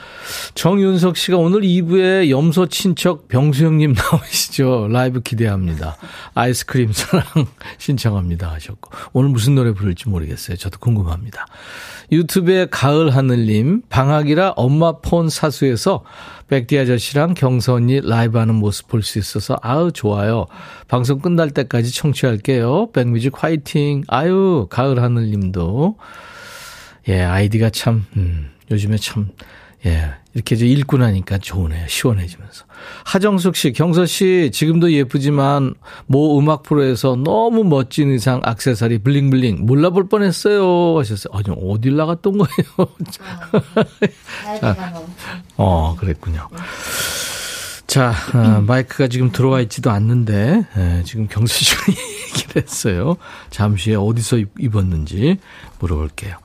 [0.55, 4.89] 정윤석 씨가 오늘 2부에 염소 친척 병수 형님 나오시죠.
[4.91, 5.97] 라이브 기대합니다.
[6.35, 7.25] 아이스크림 사랑
[7.79, 8.91] 신청합니다 하셨고.
[9.13, 10.57] 오늘 무슨 노래 부를지 모르겠어요.
[10.57, 11.47] 저도 궁금합니다.
[12.11, 16.05] 유튜브에 가을 하늘님, 방학이라 엄마 폰 사수해서
[16.49, 20.47] 백디 아저씨랑 경서 언니 라이브 하는 모습 볼 수 있어서 아우 좋아요.
[20.89, 22.91] 방송 끝날 때까지 청취할게요.
[22.93, 24.03] 백뮤직 화이팅.
[24.09, 25.97] 아유 가을 하늘님도
[27.09, 29.29] 예 아이디가 참 음, 요즘에 참
[29.87, 31.87] 예, 이렇게 이제 읽고 나니까 좋으네요.
[31.87, 32.65] 시원해지면서.
[33.05, 35.75] 하정숙 씨, 경서 씨, 지금도 예쁘지만,
[36.07, 40.99] 모 음악 프로에서 너무 멋진 의상, 악세사리, 블링블링, 몰라볼 뻔 했어요.
[40.99, 41.33] 하셨어요.
[41.33, 42.89] 아니, 어딜 나갔던 거예요?
[44.61, 45.05] 자,
[45.57, 46.49] 어, 그랬군요.
[47.87, 51.85] 자, 어, 마이크가 지금 들어와 있지도 않는데, 예, 지금 경서 씨가
[52.29, 53.17] 얘기를 했어요.
[53.51, 55.39] 잠시 후에 어디서 입었는지
[55.79, 56.37] 물어볼게요.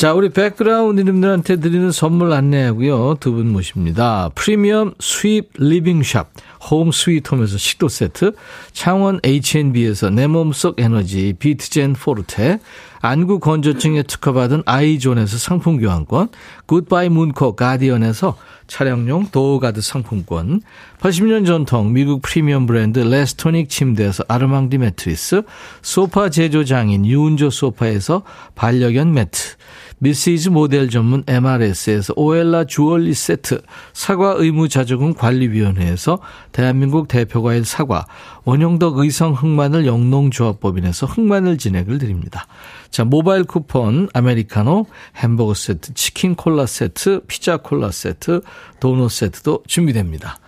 [0.00, 3.16] 자, 우리 백그라운드님들한테 드리는 선물 안내하고요.
[3.20, 4.30] 두 분 모십니다.
[4.34, 6.30] 프리미엄 수입 리빙샵,
[6.70, 8.32] 홈 스위트홈에서 식도 세트,
[8.72, 12.60] 창원 H&B에서 내 몸속 에너지 비트젠 포르테,
[13.02, 16.28] 안구 건조증에 특허받은 아이존에서 상품 교환권,
[16.64, 20.62] 굿바이 문코 가디언에서 차량용 도어가드 상품권,
[21.00, 25.42] 80년 전통 미국 프리미엄 브랜드 레스토닉 침대에서 아르망디 매트리스,
[25.82, 28.22] 소파 제조 장인 유운조 소파에서
[28.54, 29.56] 반려견 매트,
[30.02, 33.60] 미시즈 모델 전문 MRS에서 오엘라 주얼리 세트,
[33.92, 36.20] 사과 의무 자조금 관리위원회에서
[36.52, 38.06] 대한민국 대표과일 사과,
[38.44, 42.46] 원형덕 의성 흑마늘 영농조합법인에서 흑마늘 진행을 드립니다.
[42.90, 44.86] 자, 모바일 쿠폰, 아메리카노,
[45.16, 48.40] 햄버거 세트, 치킨 콜라 세트, 피자 콜라 세트,
[48.80, 50.38] 도넛 세트도 준비됩니다.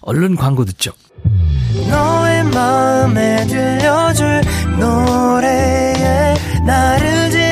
[0.00, 0.90] 얼른 광고 듣죠.
[1.90, 4.40] 너의 마음에 들려줄
[4.80, 6.34] 노래에
[6.66, 7.51] 나를 지금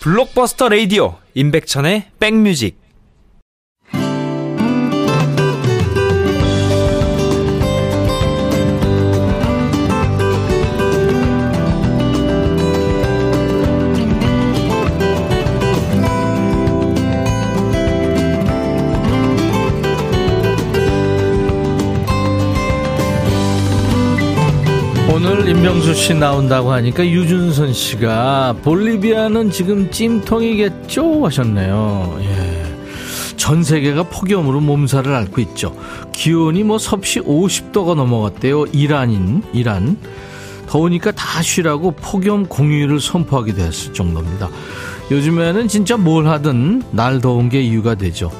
[0.00, 2.85] 블록버스터 레이디오 임백천의 백뮤직
[25.16, 32.18] 오늘 임명수 씨 나온다고 하니까 유준선 씨가 볼리비아는 지금 찜통이겠죠 하셨네요.
[32.20, 32.76] 예.
[33.38, 35.74] 전 세계가 폭염으로 몸살을 앓고 있죠.
[36.12, 38.66] 기온이 뭐 섭씨 50도가 넘어갔대요.
[38.66, 39.96] 이란인, 이란.
[40.66, 44.50] 더우니까 다 쉬라고 폭염 공휴일을 선포하기도 했을 정도입니다.
[45.10, 48.30] 요즘에는 진짜 뭘 하든 날 더운 게 이유가 되죠.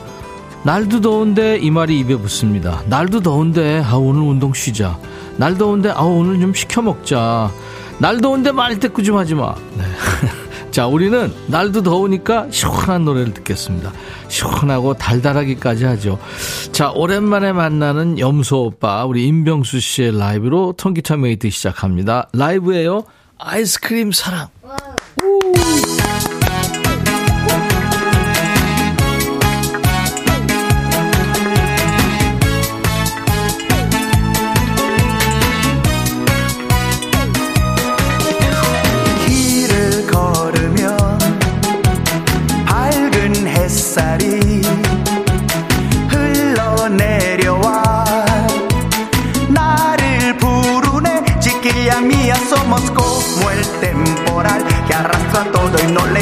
[0.63, 2.83] 날도 더운데 이 말이 입에 붙습니다.
[2.87, 4.99] 날도 더운데 아 오늘 운동 쉬자.
[5.37, 7.51] 날 더운데 아 오늘 좀 시켜 먹자.
[7.99, 9.55] 날 더운데 말대꾸 좀 하지 마.
[9.77, 9.85] 네.
[10.77, 13.95] 자, 우리는 날도 더우니까 시원한 노래를 듣겠습니다.
[14.29, 16.19] 시원하고 달달하기까지 하죠.
[16.71, 22.29] 자, 오랜만에 만나는 염소 오빠 우리 임병수 씨의 라이브로 통기타 메이트 시작합니다.
[22.35, 23.05] 라이브예요.
[23.39, 24.49] 아이스크림 사랑.
[54.97, 56.16] Arrastra todo y no 노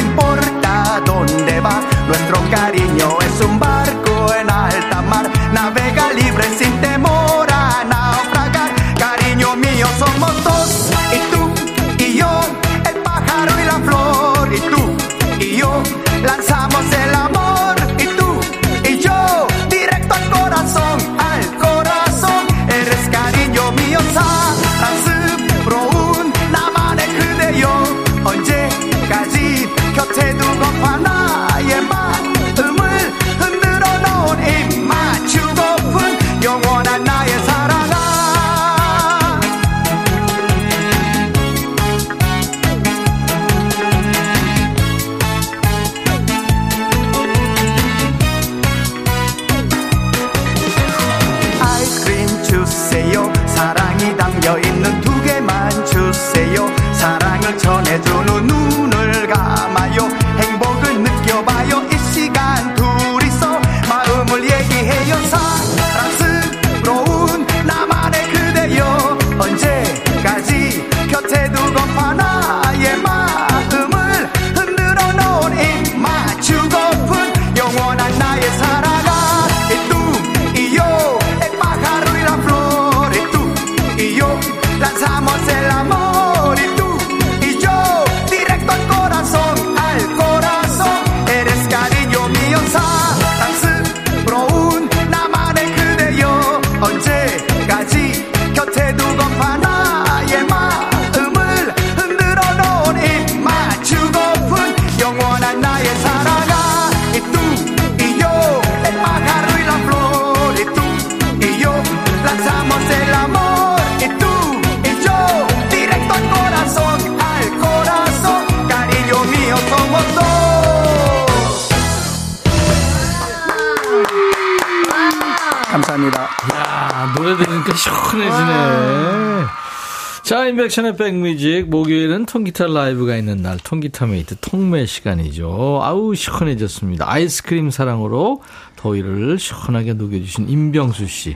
[130.75, 131.69] 인백션의 백뮤직.
[131.69, 135.79] 목요일은 통기타 라이브가 있는 날, 통기타 메이트 통매 시간이죠.
[135.81, 137.09] 아우, 시원해졌습니다.
[137.09, 138.41] 아이스크림 사랑으로
[138.75, 141.35] 더위를 시원하게 녹여주신 임병수 씨.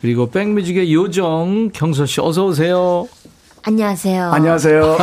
[0.00, 3.08] 그리고 백뮤직의 요정, 경서 씨, 어서 오세요.
[3.62, 4.30] 안녕하세요.
[4.30, 4.98] 안녕하세요.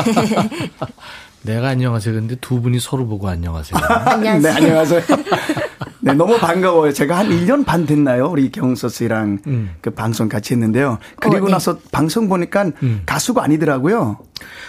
[1.43, 2.15] 내가 안녕하세요.
[2.15, 3.79] 근데 두 분이 서로 보고 안녕하세요.
[3.83, 4.39] 안녕하세요.
[4.39, 5.01] 네, 안녕하세요.
[6.03, 6.91] 네, 너무 반가워요.
[6.91, 8.27] 제가 한 1년 반 됐나요?
[8.29, 9.39] 우리 경서 씨랑
[9.81, 10.99] 그 방송 같이 했는데요.
[11.19, 11.51] 그리고 어, 네.
[11.53, 12.71] 나서 방송 보니까
[13.05, 14.17] 가수가 아니더라고요.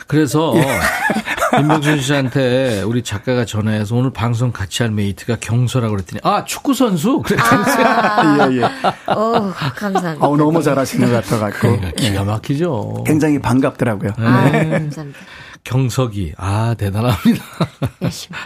[0.06, 0.54] 그래서
[1.58, 7.20] 임병준 씨한테 우리 작가가 전화해서 오늘 방송 같이 할 메이트가 경서라고 그랬더니 아 축구 선수
[7.22, 7.62] 그랬더니
[8.58, 9.12] 예, 예.
[9.12, 10.24] 오, 감사합니다.
[10.24, 11.58] 아우, 너무 잘하시는 것 같아갖고.
[11.60, 13.04] 그러니까 기가 막히죠.
[13.06, 14.12] 굉장히 반갑더라고요.
[14.18, 14.68] 아, 네.
[14.70, 15.18] 감사합니다.
[15.64, 17.44] 경석이 아 대단합니다.
[18.02, 18.36] 열심히.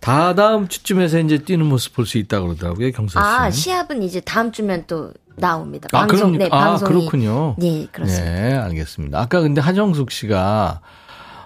[0.00, 3.28] 다 다음 주쯤에서 이제 뛰는 모습 볼 수 있다고 그러더라고요 경석 씨.
[3.28, 5.88] 아, 시합은 이제 다음 주면 또 나옵니다.
[5.92, 6.44] 아, 방송, 그러니까.
[6.44, 6.88] 네, 아, 방송이.
[7.00, 7.54] 그렇군요.
[7.58, 8.24] 네, 그렇습니다.
[8.32, 9.20] 네, 알겠습니다.
[9.20, 10.80] 아까 근데 하정숙 씨가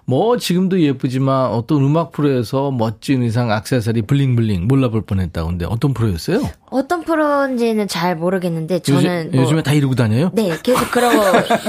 [0.05, 6.43] 뭐 지금도 예쁘지만 어떤 음악 프로에서 멋진 의상, 악세사리 블링블링 몰라볼 뻔했다고 근데 어떤 프로였어요?
[6.71, 10.31] 어떤 프로인지는 잘 모르겠는데 저는 요즘, 뭐 요즘에 다 이러고 다녀요?
[10.35, 11.23] 네, 계속 그러고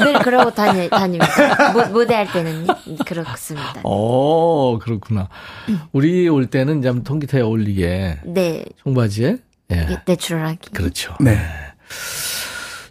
[0.04, 1.72] 늘 그러고 다니 다닙니다.
[1.74, 2.65] 무, 무대할 때는
[3.06, 3.82] 그렇습니다.
[3.84, 5.30] 어, 그렇구나.
[5.91, 9.38] 우리 올 때는 이제 한번 통기타에 어울리게 네, 청바지에
[9.72, 9.76] 예.
[9.76, 10.72] 네, 내추럴하게.
[10.74, 11.15] 그렇죠.
[11.19, 11.38] 네.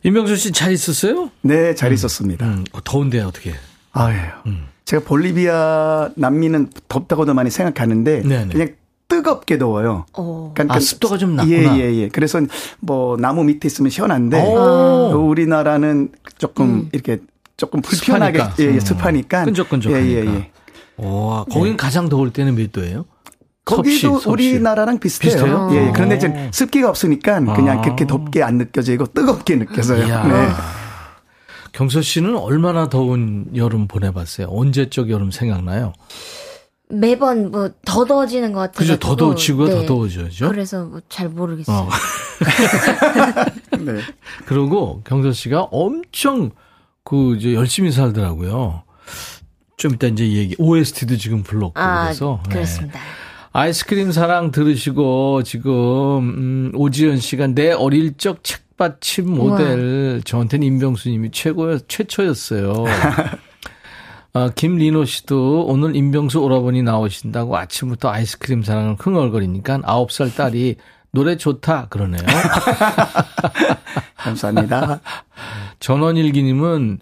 [0.05, 1.31] 임명수 씨 잘 있었어요?
[1.43, 2.47] 네, 잘 있었습니다.
[2.47, 3.55] 음, 어, 더운데 어떻게?
[3.93, 4.17] 아유.
[4.47, 4.67] 음.
[4.85, 8.49] 제가 볼리비아 난민은 덥다고도 많이 생각하는데 네네.
[8.53, 8.69] 그냥
[9.09, 10.07] 뜨겁게 더워요.
[10.17, 10.53] 오.
[10.55, 11.79] 그러니까 아, 그- 습도가 좀 낮구나.
[11.79, 12.09] 예, 예, 예.
[12.09, 12.41] 그래서
[12.81, 15.27] 뭐 나무 밑에 있으면 시원한데 오.
[15.29, 17.19] 우리나라는 조금 이렇게
[17.57, 18.63] 조금 불편하게 습하니까.
[18.63, 18.81] 예, 예, 음.
[18.81, 20.07] 습하니까 끈적끈적하니까.
[20.09, 20.51] 예, 예, 예.
[20.97, 23.05] 와, 거긴 가장 더울 때는 몇 도예요?
[23.65, 24.29] 거기도 섭씨, 섭씨.
[24.29, 25.33] 우리나라랑 비슷해요.
[25.33, 25.69] 비슷해요?
[25.73, 25.89] 예, 예.
[25.89, 25.93] 어.
[25.95, 27.83] 그런데 이제 습기가 없으니까 그냥 아.
[27.83, 30.05] 그렇게 덥게 안 느껴지고 뜨겁게 느껴져요.
[30.07, 30.25] 이야.
[30.27, 30.49] 네.
[31.73, 34.49] 경서 씨는 얼마나 더운 여름 보내봤어요?
[34.51, 35.93] 언제적 여름 생각나요?
[36.89, 38.77] 매번 뭐 더 더워지는 것 같아요.
[38.79, 38.99] 그죠?
[38.99, 40.49] 더 더워지고 더 더워져죠?
[40.51, 41.77] 그래서 뭐 잘 모르겠어요.
[41.77, 41.89] 어.
[43.81, 44.01] 네.
[44.45, 46.51] 그리고 경서 씨가 엄청
[47.05, 48.83] 그 이제 열심히 살더라고요.
[49.79, 52.55] 좀 이따 이제 얘기 OST도 지금 불렀고 아, 그래서 네.
[52.55, 53.01] 그렇습니다.
[53.53, 61.31] 아이스크림 사랑 들으시고 지금 음, 오지연 씨가 내 어릴 적 책 받침 모델 저한테는 임병수님이
[61.31, 62.85] 최고였 최초였어요.
[64.35, 70.77] 아, 김리노 씨도 오늘 임병수 오라버니 나오신다고 아침부터 아이스크림 사랑을 흥얼거리니까 9살 딸이
[71.13, 72.23] 노래 좋다 그러네요.
[74.17, 75.01] 감사합니다.
[75.79, 76.99] 전원일기님은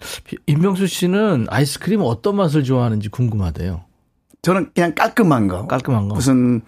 [0.47, 3.85] 임병수 씨는 아이스크림 어떤 맛을 좋아하는지 궁금하대요.
[4.43, 5.67] 저는 그냥 깔끔한 거.
[5.67, 6.17] 깔끔한 거.
[6.17, 6.61] 무슨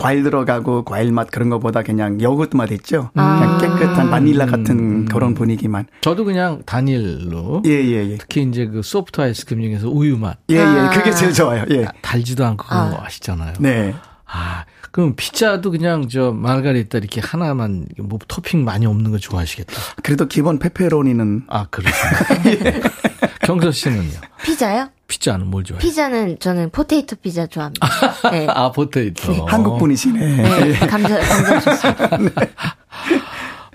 [0.00, 3.10] 과일 들어가고 과일 맛 그런 거보다 그냥 요거트 맛 있죠.
[3.16, 3.58] 아.
[3.58, 5.86] 그냥 깨끗한 바닐라 같은 그런 분위기만.
[6.00, 7.62] 저도 그냥 다닐로.
[7.66, 8.16] 예, 예, 예.
[8.16, 10.38] 특히 이제 그 소프트 아이스크림 중에서 우유 맛.
[10.48, 10.60] 예, 예.
[10.60, 10.88] 아.
[10.90, 11.66] 그게 제일 좋아요.
[11.70, 11.86] 예.
[12.00, 13.02] 달지도 않고 그거 아.
[13.04, 13.52] 아시잖아요.
[13.58, 13.94] 네.
[14.24, 19.72] 아, 그럼 피자도 그냥 저 마르가리타 이렇게 하나만 뭐 토핑 많이 없는 거 좋아하시겠다.
[20.02, 22.88] 그래도 기본 페페로니는 아, 그렇습니다.
[23.44, 24.18] 경서 씨는요?
[24.44, 24.88] 피자요?
[25.10, 25.80] 피자는 뭘 좋아해요?
[25.80, 27.86] 피자는 저는 포테이토 피자 좋아합니다.
[28.30, 28.46] 네.
[28.48, 29.44] 아, 포테이토.
[29.46, 30.36] 한국 분이시네.
[30.36, 32.08] 네, 감자 감자 좋습니다.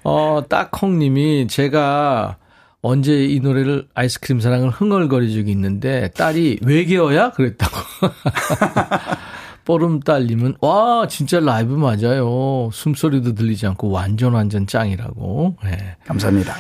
[0.06, 2.38] 어, 딱콩님이 제가
[2.82, 7.32] 언제 이 노래를 아이스크림 사랑을 흥얼거린 적이 있는데 딸이 외계어야?
[7.32, 7.76] 그랬다고.
[9.66, 12.70] 뽀름딸님은 와 진짜 라이브 맞아요.
[12.72, 15.58] 숨소리도 들리지 않고 완전 완전 짱이라고.
[15.66, 15.96] 네.
[16.06, 16.54] 감사합니다.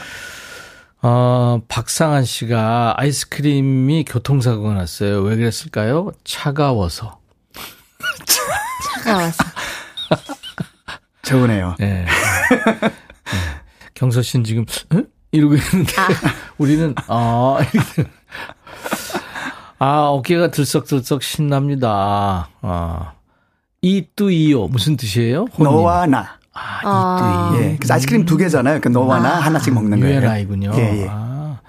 [1.08, 5.22] 어, 박상한 씨가 아이스크림이 교통사고가 났어요.
[5.22, 6.12] 왜 그랬을까요?
[6.24, 7.20] 차가워서.
[9.04, 9.44] 차가워서.
[11.22, 11.76] 좋으네요.
[11.82, 11.86] 예.
[11.86, 12.06] 네.
[13.94, 15.06] 경서 씨는 지금 응?
[15.32, 15.94] 이러고 있는데
[16.58, 18.10] 우리는 아 이렇게.
[19.78, 22.50] 아 어깨가 들썩들썩 신납니다.
[22.64, 23.14] 아
[23.84, 25.46] 이뚜이요 무슨 뜻이에요?
[25.56, 25.72] 혼님.
[25.72, 26.40] 너와 나.
[26.56, 27.52] 아 아.
[27.54, 27.64] 이뚜이.
[27.64, 27.76] 예.
[27.78, 28.82] 그래서 아이스크림 두 개잖아요.
[28.82, 30.16] 그 너와 나 하나씩 먹는 거예요.
[30.16, 30.72] 유엔아이군요.
[30.76, 31.08] 예, 예.
[31.10, 31.60] 아.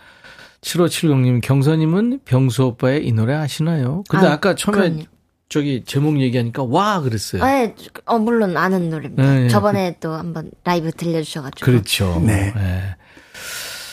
[0.62, 4.02] 7570님, 경서님은 병수 오빠의 이 노래 아시나요?
[4.08, 5.02] 근데 아, 아, 까 처음에 그럼요.
[5.48, 7.44] 저기 제목 얘기하니까 와 그랬어요.
[7.44, 7.74] 네,
[8.04, 9.22] 어, 물론 아는 노래입니다.
[9.22, 9.48] 네, 네.
[9.48, 11.64] 저번에 또 한번 라이브 들려주셔가지고.
[11.64, 12.20] 그렇죠.
[12.24, 12.52] 네.
[12.56, 12.96] 예.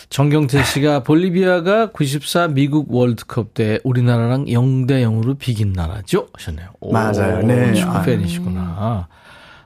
[0.10, 6.28] 정경태 씨가 볼리비아가 94 미국 월드컵 때 우리나라랑 0대 0으로 비긴 나라죠?
[6.34, 6.70] 하셨네요.
[6.82, 7.41] 오, 맞아요.
[7.41, 7.74] 네.
[7.74, 8.02] 축구 아.
[8.04, 9.08] 팬이시구나.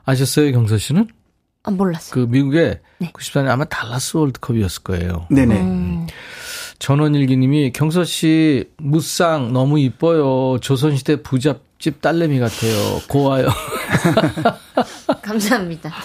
[0.04, 1.06] 아셨어요, 경서 씨는?
[1.68, 2.14] 아, 몰랐어요.
[2.14, 3.12] 그 미국의 네.
[3.12, 5.26] 94년 아마 달라스 월드컵이었을 거예요.
[5.30, 5.60] 네네.
[5.60, 6.06] 음,
[6.78, 10.58] 전원일기님이 경서 씨 무쌍 너무 이뻐요.
[10.60, 13.00] 조선시대 부잣집 딸내미 같아요.
[13.08, 13.48] 고와요.
[15.22, 15.92] 감사합니다.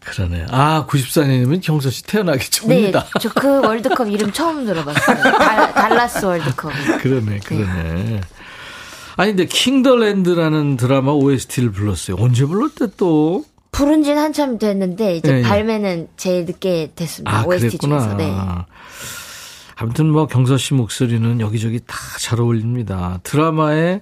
[0.00, 0.46] 그러네.
[0.50, 3.06] 아, 94년이면 경서 씨 태어나기 네, 전이다.
[3.20, 5.22] 저그 월드컵 이름 처음 들어봤어요.
[5.38, 6.72] 달, 달라스 월드컵.
[7.02, 8.20] 그러네, 그러네.
[9.16, 12.16] 아니, 근데 킹더랜드라는 드라마 OST를 불렀어요.
[12.20, 13.44] 언제 불렀대 또?
[13.72, 15.42] 부른 지는 한참 됐는데 이제 예, 예.
[15.42, 17.40] 발매는 제일 늦게 됐습니다.
[17.40, 18.00] 아, OST 그랬구나.
[18.00, 18.16] 중에서.
[18.16, 18.32] 네.
[19.76, 23.20] 아무튼 뭐 경서 씨 목소리는 여기저기 다 잘 어울립니다.
[23.22, 24.00] 드라마에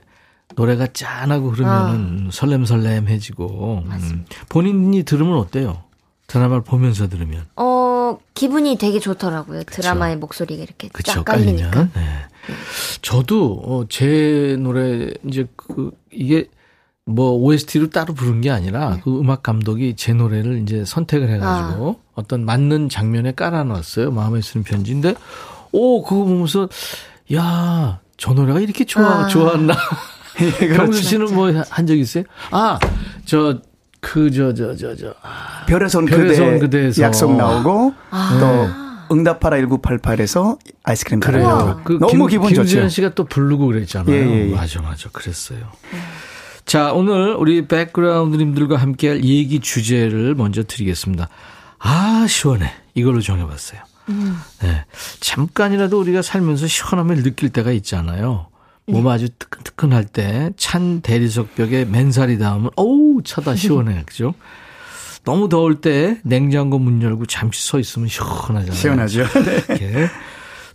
[0.55, 3.83] 노래가 짠하고 흐르면은 설렘설렘해지고.
[3.87, 4.25] 음.
[4.49, 5.83] 본인이 들으면 어때요?
[6.27, 7.45] 드라마를 보면서 들으면.
[7.57, 9.64] 어, 기분이 되게 좋더라고요.
[9.64, 11.70] 드라마의 목소리가 이렇게 그쵸, 쫙 깔리니까.
[11.70, 11.91] 깔리면.
[11.95, 12.01] 네.
[13.03, 16.49] 저도, 어, 제 노래, 이제 그, 이게
[17.07, 22.45] 뭐 OST로 따로 부른 게 아니라 그 음악 감독이 제 노래를 이제 선택을 해가지고 어떤
[22.47, 24.11] 맞는 장면에 깔아놨어요.
[24.11, 25.14] 마음에 쓰는 편지인데,
[25.72, 26.68] 오, 그거 보면서,
[27.35, 29.27] 야, 저 노래가 이렇게 좋아, 아.
[29.29, 29.75] 좋았나.
[30.59, 30.75] 그렇죠.
[30.77, 32.25] 경수 씨는 뭐 한 적 있어요?
[32.51, 32.79] 아,
[33.25, 33.61] 저,
[34.05, 35.15] 그, 저, 저, 저, 저.
[35.23, 37.03] 아, 별에서 온 별에서 온 그대 그대에서.
[37.03, 38.39] 약속 나오고 아.
[39.09, 41.49] 또 응답하라 1988에서 아이스크림 그래요.
[41.49, 42.89] 나오고 그 너무 김, 기분 김수현 좋죠.
[42.89, 44.15] 씨가 또 부르고 그랬잖아요.
[44.15, 44.55] 예, 예, 예.
[44.55, 45.09] 맞아, 맞아.
[45.11, 45.61] 그랬어요.
[46.67, 51.29] 자, 오늘 우리 백그라운드님들과 함께할 얘기 주제를 먼저 드리겠습니다.
[51.79, 52.73] 아, 시원해.
[52.95, 53.81] 이걸로 정해봤어요.
[54.63, 54.85] 네.
[55.21, 58.47] 잠깐이라도 우리가 살면서 시원함을 느낄 때가 있잖아요.
[58.87, 64.35] 몸 아주 뜨끈뜨끈할 때 찬 대리석 벽에 맨살이 닿으면 어우 차다 시원해 그죠?
[65.24, 68.72] 너무 더울 때 냉장고 문 열고 잠시 서 있으면 시원하잖아요.
[68.74, 69.24] 시원하죠.
[69.78, 70.09] 네.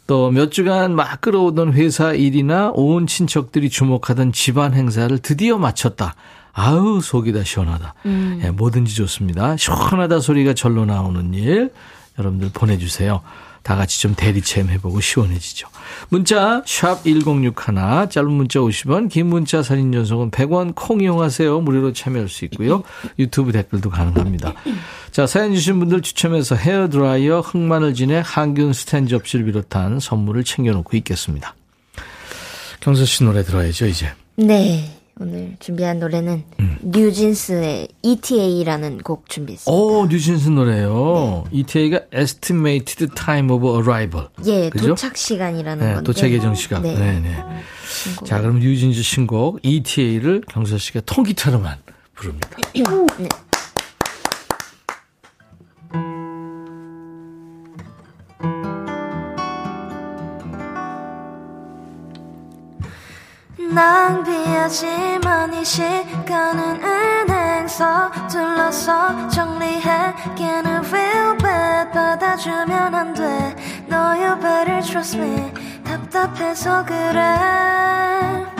[0.07, 6.15] 또 몇 주간 막 끌어오던 회사 일이나 온 친척들이 주목하던 집안 행사를 드디어 마쳤다.
[6.51, 7.93] 아우 속이 다 시원하다.
[8.43, 9.55] 예, 뭐든지 좋습니다.
[9.55, 11.71] 시원하다 소리가 절로 나오는 일
[12.17, 13.21] 여러분들 보내주세요.
[13.69, 15.67] 다 같이 좀 대리 체험 해보고 시원해지죠.
[16.09, 17.53] 문자 샵 1061,
[18.09, 21.61] 짧은 문자 50원, 긴 문자 사진 전송은 100원 콩 이용하세요.
[21.61, 22.81] 무료로 참여할 수 있고요.
[23.19, 24.55] 유튜브 댓글도 가능합니다.
[25.11, 31.53] 자 사연 주신 분들 추첨해서 헤어드라이어, 흑마늘 진의 항균 스탠 접시를 비롯한 선물을 챙겨놓고 있겠습니다.
[32.79, 34.11] 경서 씨 노래 들어야죠 이제.
[34.35, 34.98] 네.
[35.21, 36.77] 오늘 준비한 노래는 음.
[36.81, 39.71] 뉴진스의 ETA라는 곡 준비했습니다.
[39.71, 41.43] 오 뉴진스 노래요.
[41.51, 44.29] ETA가 Estimated Time of Arrival.
[44.45, 44.87] 예, 그죠?
[44.87, 46.05] 도착 시간이라는 네, 건데.
[46.05, 46.83] 도착 예정 시간.
[46.83, 46.97] 네.
[46.97, 47.35] 네, 네.
[48.25, 51.77] 자, 그럼 뉴진스 신곡 ETA를 경서 씨가 통기타로만
[52.15, 52.49] 부릅니다.
[52.73, 52.83] 네.
[63.73, 73.55] 낭비하지만 이 시간은 은행서 둘러서 정리해 걔는 feel bad 받아주면 안 돼.
[73.87, 75.51] No you better trust me.
[75.83, 78.58] 답답해서 그래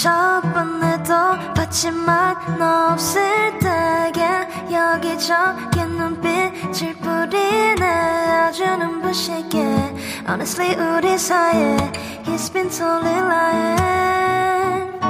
[0.00, 1.14] 저번에도
[1.54, 3.20] 봤지만 너 없을
[3.58, 7.84] 때에 여기저기 눈빛을 뿌리네.
[7.84, 9.58] 아주 눈부시게.
[10.26, 11.76] Honestly 우리 사이에
[12.24, 15.00] He's been totally lying.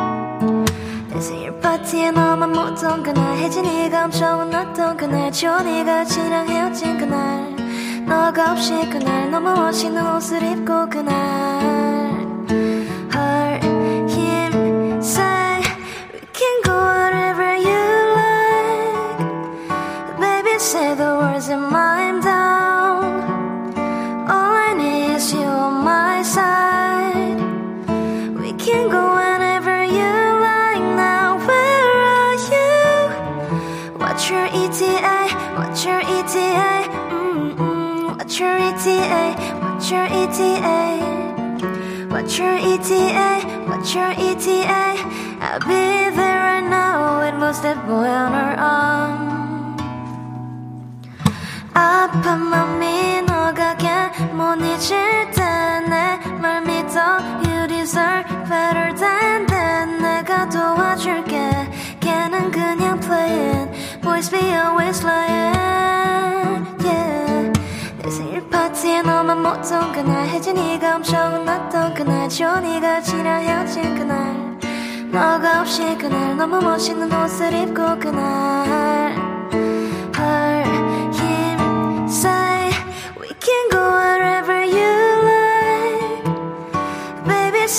[1.20, 3.36] 생일 파티에 너만 못던 그날?
[3.36, 5.30] 혜진이가 엄청 혼났던 그날?
[5.30, 7.55] 지원이가 지랑 헤어진 그날?
[8.07, 9.30] 너가 없이 그날?
[9.30, 11.89] 너무 멋있는 옷을 입고 그날
[20.81, 23.05] say the words and I'm down
[24.33, 27.39] all I need is you on my side
[28.41, 30.12] we can go whenever you
[30.49, 31.26] like now.
[31.49, 31.89] Where
[32.20, 32.72] are you?
[34.01, 35.18] What's your ETA?
[35.59, 36.72] What's your ETA?
[37.12, 38.16] Mm-mm.
[38.16, 39.24] What's your ETA?
[39.62, 40.78] What's your ETA?
[42.12, 43.31] What's your ETA?
[43.68, 44.87] What's your ETA?
[45.45, 45.85] I'll be
[46.18, 47.20] there right now.
[47.28, 49.30] It moves that boy on her arm.
[51.81, 53.89] 아픈 맘이 너가게
[54.35, 57.01] 못 잊을 때내말 믿어
[57.43, 60.03] You deserve better than that.
[60.03, 61.39] 내가 도와줄게.
[62.01, 63.72] 걔는 그냥 playing.
[64.03, 66.66] Boys be always lying.
[66.85, 67.53] Yeah.
[68.03, 70.26] 내 생일 파티에 너만 못온 그날.
[70.28, 72.28] 혜진이가 엄청 혼났던 그날.
[72.28, 74.59] 지원이가 지랑 헤어진 그날.
[75.11, 76.37] 너가 없이 그날.
[76.37, 78.99] 너무 멋있는 옷을 입고 그날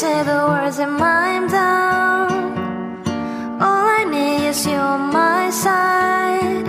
[0.01, 2.31] say the words and I'm down
[3.61, 6.65] all I need is you on my side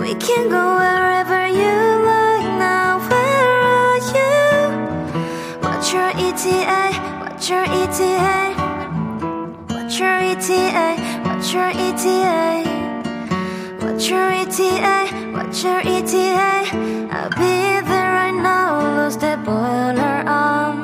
[0.00, 1.76] we can go wherever you
[2.12, 4.34] like now where are you
[5.62, 6.82] what's your ETA
[7.22, 8.64] what's your ETA
[9.68, 10.88] What's your ETA?
[11.24, 12.64] What's your ETA?
[13.80, 14.98] What's your ETA?
[15.34, 16.52] What's your ETA?
[17.14, 17.54] I'll be
[17.88, 19.04] there right now.
[19.04, 20.83] Lose the boiler on.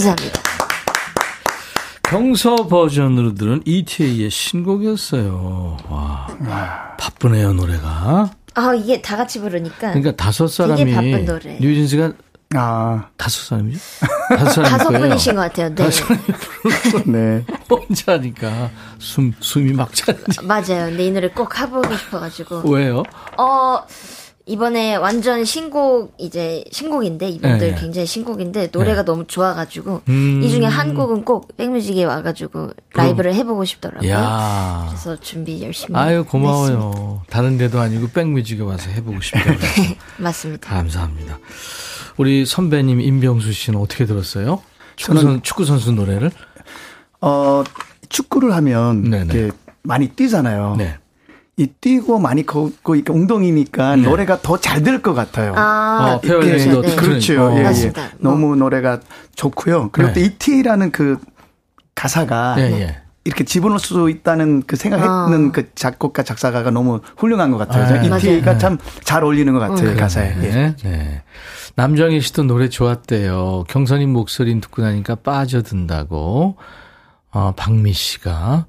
[0.00, 0.40] 감사합니다.
[2.02, 5.76] 경서 버전으로 들은 ETA의 신곡이었어요.
[5.88, 6.26] 와,
[6.98, 8.30] 바쁘네요 노래가.
[8.54, 11.58] 아 이게 다 같이 부르니까 그러니까 다섯 사람이 바쁜 노래.
[11.60, 12.12] 뉴진스가
[12.56, 13.78] 아, 다섯 사람이죠?
[14.36, 14.88] 다섯 다섯.
[14.88, 15.72] 분이신 것 같아요.
[15.72, 15.84] 네.
[17.06, 17.44] 네.
[17.70, 20.86] 혼자 하니까 숨 숨이 막 차는지 맞아요.
[20.86, 22.68] 근데 이 노래 꼭 해보고 싶어가지고.
[22.70, 23.04] 왜요?
[23.38, 23.78] 어,
[24.50, 27.80] 이번에 완전 신곡, 이제 신곡인데, 이분들 네.
[27.80, 30.42] 굉장히 신곡인데, 노래가 너무 좋아가지고, 음.
[30.42, 34.10] 이 중에 한 곡은 꼭 백뮤직에 와가지고, 라이브를 해보고 싶더라고요.
[34.10, 34.86] 야.
[34.88, 35.96] 그래서 준비 열심히.
[35.96, 36.30] 아유 했습니다.
[36.30, 37.22] 고마워요.
[37.30, 40.68] 다른 데도 아니고 백뮤직에 와서 해보고 싶다고 그래서 맞습니다.
[40.68, 41.38] 감사합니다.
[42.16, 44.60] 우리 선배님 임병수 씨는 어떻게 들었어요?
[44.96, 46.32] 축구, 선, 축구 선수 노래를?
[47.20, 47.62] 어,
[48.08, 49.32] 축구를 하면 네네.
[49.32, 50.74] 이렇게 많이 뛰잖아요.
[50.76, 50.98] 네.
[51.60, 54.02] 이 뛰고 많이 걷고 이렇게 웅덩이니까 네.
[54.02, 55.52] 노래가 더 잘 될 것 같아요.
[55.56, 56.96] 아, 어, 페어리스도 네.
[56.96, 57.48] 그렇죠.
[57.48, 57.54] 어.
[57.54, 57.62] 예, 예.
[57.64, 58.08] 맞습니다.
[58.18, 59.00] 너무 노래가
[59.36, 59.90] 좋고요.
[59.92, 60.14] 그리고 네.
[60.14, 61.18] 또 ET라는 그
[61.94, 62.96] 가사가 예, 예.
[63.24, 65.52] 이렇게 집어넣을 수 있다는 그 생각했는 아.
[65.52, 68.00] 그 작곡가 작사가가 너무 훌륭한 것 같아요.
[68.00, 68.06] 네.
[68.16, 68.58] ET가 맞아요.
[68.58, 70.28] 참잘 어울리는 것 같아요 가사에.
[70.42, 70.48] 예.
[70.48, 71.22] 네, 네.
[71.76, 73.64] 남정희 씨도 노래 좋았대요.
[73.68, 76.56] 경선님 목소리 듣고 나니까 빠져든다고.
[77.32, 78.66] 어, 박미 씨가.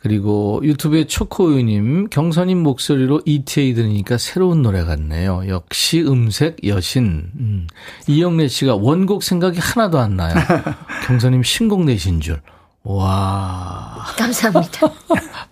[0.00, 5.42] 그리고 유튜브에 초코우님, 경선님 목소리로 ETA 들으니까 새로운 노래 같네요.
[5.48, 7.30] 역시 음색 여신.
[7.36, 7.66] 음.
[8.06, 10.34] 이영래 씨가 원곡 생각이 하나도 안 나요.
[11.06, 12.40] 경선님 신곡 내신 줄.
[12.84, 14.04] 와.
[14.16, 14.88] 감사합니다.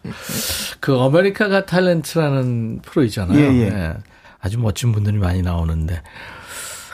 [0.81, 3.39] 그 America's Got Talent라는 프로 있잖아요.
[3.39, 3.63] 예, 예.
[3.67, 3.95] 예.
[4.41, 6.03] 아주 멋진 분들이 많이 나오는데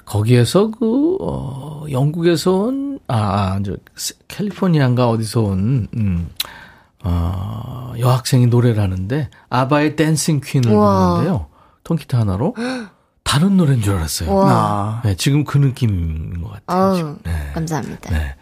[0.06, 6.28] 거기에서 그 어, 영국에서 온 아, 아, 저 스- 캘리포니아인가 어디서 온 음,
[7.02, 11.08] 어, 여학생이 노래를 하는데 아바의 Dancing Queen을 우와.
[11.16, 11.46] 부르는데요.
[11.84, 12.54] 통기타 하나로
[13.24, 14.32] 다른 노래인 줄 알았어요.
[14.34, 14.46] 와.
[14.50, 16.88] 아, 네, 지금 그 느낌인 것 같아요.
[16.90, 17.18] 어우, 지금.
[17.24, 17.50] 네.
[17.54, 18.10] 감사합니다.
[18.10, 18.34] 네.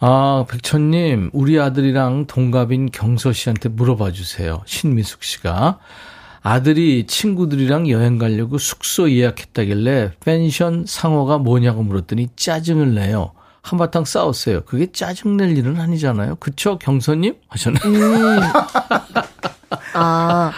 [0.00, 4.62] 아, 백천님, 우리 아들이랑 동갑인 경서 씨한테 물어봐 주세요.
[4.66, 5.78] 신미숙 씨가.
[6.42, 13.32] 아들이 친구들이랑 여행 가려고 숙소 예약했다길래 펜션 상호가 뭐냐고 물었더니 짜증을 내요.
[13.66, 14.60] 한바탕 싸웠어요.
[14.62, 16.36] 그게 짜증낼 일은 아니잖아요.
[16.36, 17.34] 그쵸, 경서님?
[17.48, 17.82] 하셨나요?
[17.84, 18.40] 음.
[19.94, 20.52] 아,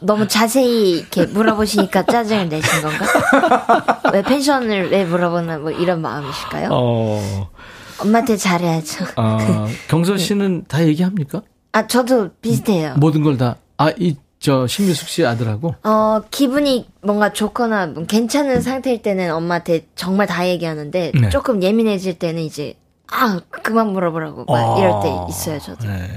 [0.00, 4.00] 너무 자세히 이렇게 물어보시니까 짜증을 내신 건가?
[4.12, 6.68] 왜 펜션을 왜 물어보나 뭐 이런 마음이실까요?
[6.70, 7.50] 어,
[7.98, 9.06] 엄마한테 잘해야죠.
[9.16, 11.42] 아, 경서 씨는 다 얘기합니까?
[11.72, 12.94] 아, 저도 비슷해요.
[12.98, 14.14] 모든 걸 다, 아, 이,
[14.44, 15.74] 저, 신미숙 씨 아들하고?
[15.84, 21.28] 어, 기분이 뭔가 좋거나 뭐 괜찮은 상태일 때는 엄마한테 정말 다 얘기하는데 네.
[21.30, 22.74] 조금 예민해질 때는 이제
[23.10, 25.88] 아, 그만 물어보라고 막 이럴 때 있어요, 저도.
[25.88, 26.10] 네.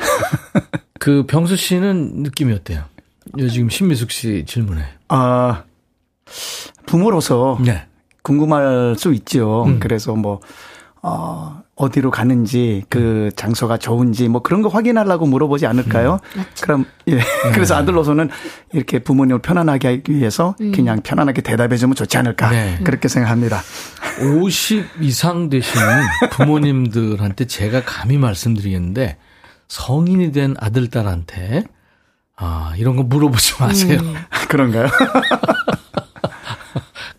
[1.00, 2.84] 그 병수 씨는 느낌이 어때요?
[3.38, 4.84] 요 지금 신미숙 씨 질문에.
[5.08, 5.64] 아,
[6.84, 7.86] 부모로서 네.
[8.20, 9.64] 궁금할 수 있죠.
[9.64, 9.80] 음.
[9.80, 10.40] 그래서 뭐,
[11.00, 16.20] 어, 어디로 가는지, 그 장소가 좋은지, 뭐 그런 거 확인하려고 물어보지 않을까요?
[16.62, 17.18] 그럼, 예.
[17.52, 18.30] 그래서 아들로서는
[18.72, 22.50] 이렇게 부모님을 편안하게 하기 위해서 그냥 편안하게 대답해 주면 좋지 않을까.
[22.50, 22.78] 네.
[22.84, 23.60] 그렇게 생각합니다.
[24.20, 25.86] 50 이상 되시는
[26.30, 29.16] 부모님들한테 제가 감히 말씀드리겠는데
[29.66, 31.64] 성인이 된 아들, 딸한테
[32.36, 34.00] 아, 이런 거 물어보지 마세요.
[34.48, 34.86] 그런가요?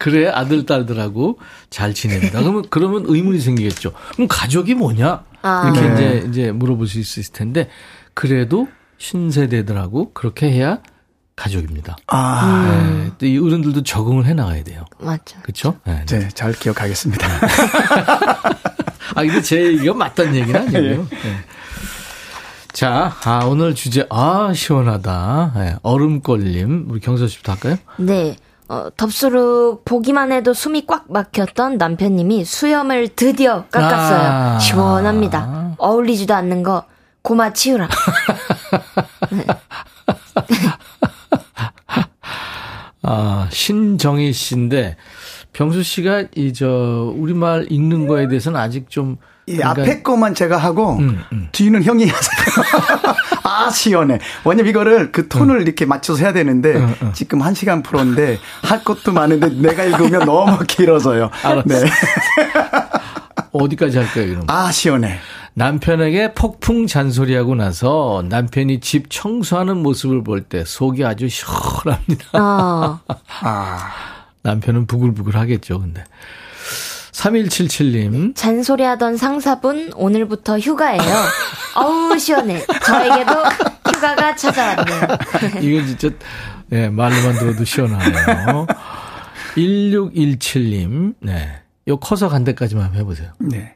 [0.05, 1.39] 그래, 아들, 딸들하고
[1.71, 2.39] 잘 지냅니다.
[2.39, 3.91] 그러면, 그러면 의문이 생기겠죠.
[4.13, 5.23] 그럼 가족이 뭐냐?
[5.41, 5.63] 아.
[5.65, 5.93] 이렇게 네.
[5.93, 7.69] 이제, 이제 물어보실 수 있을 텐데,
[8.13, 8.67] 그래도
[8.99, 10.77] 신세대들하고 그렇게 해야
[11.35, 11.95] 가족입니다.
[12.05, 14.85] 아, 네, 또이 어른들도 적응을 해 나가야 돼요.
[14.99, 15.39] 맞죠.
[15.41, 15.79] 그렇죠?
[15.85, 16.05] 네.
[16.05, 16.19] 네.
[16.19, 17.27] 네, 잘 기억하겠습니다.
[19.15, 21.07] 아, 근데 제 얘기가 맞다는 얘기는 아니고요.
[21.09, 21.37] 네.
[22.73, 25.53] 자, 아, 오늘 주제, 아, 시원하다.
[25.55, 26.89] 네, 얼음골님.
[26.91, 27.77] 우리 경서 씨부터 할까요?
[27.97, 28.35] 네.
[28.67, 34.19] 어, 덥수룩 보기만 해도 숨이 꽉 막혔던 남편님이 수염을 드디어 깎았어요.
[34.19, 34.57] 아.
[34.59, 35.75] 시원합니다.
[35.77, 36.85] 어울리지도 않는 거
[37.21, 37.87] 고마 치우라.
[43.07, 44.97] 아, 신정희 씨인데,
[45.53, 49.17] 병수 씨가 이, 저, 우리말 읽는 거에 대해서는 아직 좀.
[49.47, 51.49] 이 그러니까 앞에 거만 제가 하고 음, 음.
[51.51, 52.65] 뒤는 형이 하세요.
[53.65, 54.19] 아 시원해.
[54.45, 57.11] 왜냐면 이거를 그 톤을 이렇게 맞춰서 해야 되는데 음, 음.
[57.13, 61.29] 지금 한 시간 프로인데 할 것도 많은데 내가 읽으면 너무 길어서요.
[61.43, 61.63] 알았어.
[61.65, 61.83] 네.
[63.51, 64.53] 어디까지 할까요, 이런 거?
[64.53, 65.17] 아, 시원해.
[65.53, 72.27] 남편에게 폭풍 잔소리하고 나서 남편이 집 청소하는 모습을 볼 때 속이 아주 시원합니다.
[72.33, 72.99] 어.
[73.41, 73.91] 아,
[74.43, 76.03] 남편은 부글부글 하겠죠, 근데.
[77.15, 78.35] 3177님.
[78.35, 81.01] 잔소리하던 상사분 오늘부터 휴가예요.
[81.75, 82.65] 어우 시원해.
[82.85, 83.31] 저에게도
[83.93, 85.01] 휴가가 찾아왔네요.
[85.61, 86.09] 이건 진짜,
[86.67, 88.67] 네, 말로만 들어도 시원하네요.
[89.55, 91.15] 1617님.
[91.21, 91.61] 네.
[91.87, 93.31] 요 커서 간 데까지만 해보세요.
[93.39, 93.75] 네.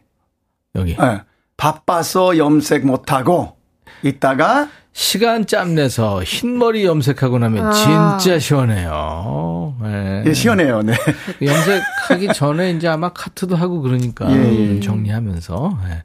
[0.75, 0.91] 여기.
[0.99, 1.21] 예.
[1.55, 3.55] 바빠서 염색 못하고,
[4.03, 7.71] 있다가, 시간 짬 내서 흰머리 염색하고 나면 아.
[8.17, 9.75] 진짜 시원해요.
[9.81, 10.23] 네.
[10.25, 10.93] 예, 시원해요, 네.
[11.41, 14.79] 염색하기 전에 이제 아마 커트도 하고 그러니까 예, 예.
[14.79, 15.77] 정리하면서.
[15.87, 16.03] 네.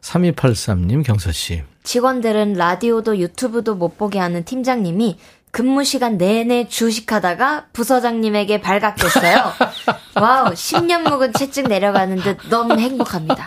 [0.00, 1.62] 3283님, 경서씨.
[1.84, 5.18] 직원들은 라디오도 유튜브도 못 보게 하는 팀장님이
[5.52, 9.52] 근무 시간 내내 주식하다가 부서장님에게 발각됐어요.
[10.20, 13.46] 와우, 10년 묵은 채찍 내려가는 듯 너무 행복합니다.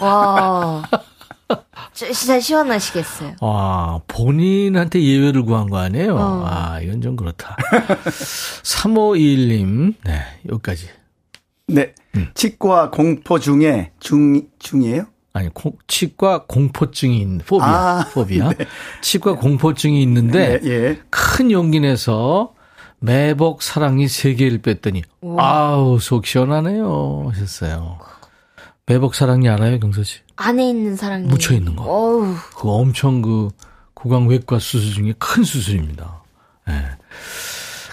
[0.00, 1.00] 와, 저-
[1.92, 3.36] 진짜 시원하시겠어요.
[3.40, 6.14] 와, 본인한테 예외를 구한 거 아니에요?
[6.16, 6.44] 어.
[6.46, 7.56] 아, 이건 좀 그렇다.
[8.62, 10.88] 3521님, 네, 여기까지.
[11.68, 11.94] 네.
[12.16, 12.28] 음.
[12.34, 15.06] 치과 공포 중에, 중, 중이에요?
[15.34, 17.66] 아니, 콩- 치과 공포증이 있는, 포비아,
[18.00, 18.50] 아, 포비아.
[19.02, 21.00] 치과 공포증이 있는데, 예, 예.
[21.10, 22.54] 큰 용기 내서
[22.98, 25.02] 매복 사랑이 세 개를 뺐더니,
[25.38, 27.28] 아우, 속 시원하네요.
[27.30, 27.98] 하셨어요.
[28.86, 30.20] 매복 사랑이 알아요, 경서 씨?
[30.40, 31.82] 안에 있는 사랑이 묻혀 있는 거.
[31.84, 33.48] 어우, 그거 엄청 그
[33.94, 36.22] 구강외과 수술 중에 큰 수술입니다.
[36.68, 36.72] 예.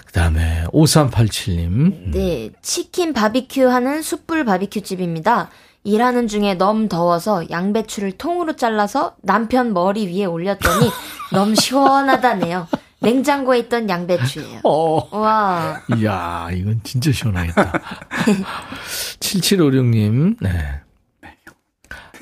[0.06, 2.12] 그 다음에 5387님.
[2.12, 5.50] 네, 치킨 바비큐 하는 숯불 바비큐 집입니다.
[5.82, 10.90] 일하는 중에 너무 더워서 양배추를 통으로 잘라서 남편 머리 위에 올렸더니
[11.34, 12.68] 너무 시원하다네요.
[13.00, 14.60] 냉장고에 있던 양배추예요.
[14.64, 15.18] 어.
[15.18, 17.72] 와, 이야, 이건 진짜 시원하겠다.
[19.20, 20.80] 7756님, 네.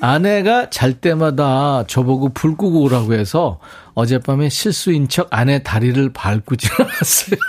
[0.05, 3.59] 아내가 잘 때마다 저보고 불 끄고 오라고 해서
[3.95, 7.39] 어젯밤에 실수인 척 아내 다리를 밟고 지나갔어요.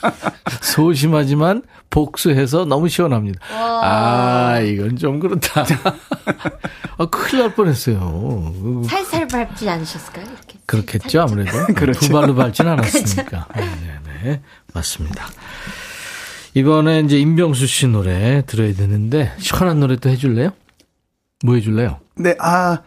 [0.62, 3.38] 소심하지만 복수해서 너무 시원합니다.
[3.50, 5.64] 아, 이건 좀 그렇다.
[6.96, 8.82] 아, 큰일 날 뻔했어요.
[8.88, 10.24] 살살 밟지 않으셨을까요?
[10.24, 10.58] 이렇게.
[10.64, 11.52] 그렇겠죠, 아무래도.
[11.74, 12.00] 그렇죠.
[12.00, 13.46] 두 발로 밟진 않았으니까.
[13.56, 13.68] 네,
[14.22, 14.40] 네.
[14.72, 15.26] 맞습니다.
[16.54, 20.50] 이번에 이제 임병수 씨 노래 들어야 되는데, 시원한 노래 또 해줄래요?
[21.44, 21.98] 뭐 해줄래요?
[22.16, 22.78] 네, 아,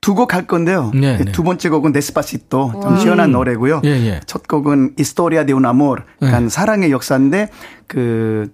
[0.00, 0.90] 두 곡 할 건데요.
[0.94, 1.32] 네, 네.
[1.32, 2.80] 두 번째 곡은 데스파시토.
[2.82, 3.82] 좀 시원한 노래고요.
[3.84, 4.20] 예, 예.
[4.26, 6.02] 첫 곡은 Historia de un Amor.
[6.18, 6.48] 그러니까 네.
[6.48, 7.50] 사랑의 역사인데,
[7.86, 8.50] 그,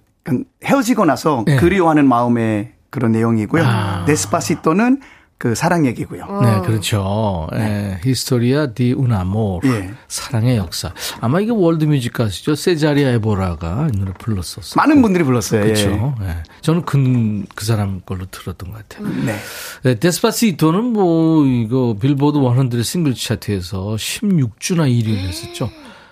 [0.63, 1.55] 헤어지고 나서 네.
[1.57, 3.63] 그리워하는 마음의 그런 내용이고요.
[3.63, 4.05] 아.
[4.05, 4.99] 데스파시토는
[5.37, 6.25] 그 사랑 얘기고요.
[6.41, 7.47] 네, 그렇죠.
[7.55, 9.67] 예, Historia de un Amor.
[9.67, 9.91] 예.
[10.07, 10.93] 사랑의 역사.
[11.19, 12.55] 아마 이게 월드뮤직 가수죠.
[12.55, 14.75] 세자리아 에보라가 이 노래 불렀었어요.
[14.77, 15.61] 많은 분들이 불렀어요.
[15.63, 16.15] 그렇죠.
[16.21, 16.37] 예.
[16.61, 19.11] 저는 그, 그 사람 걸로 들었던 것 같아요.
[19.11, 19.25] 예.
[19.25, 19.35] 네.
[19.83, 25.69] 네, Despacito는 뭐 이거 빌보드 100 싱글 차트에서 16주나 1위를 했었죠.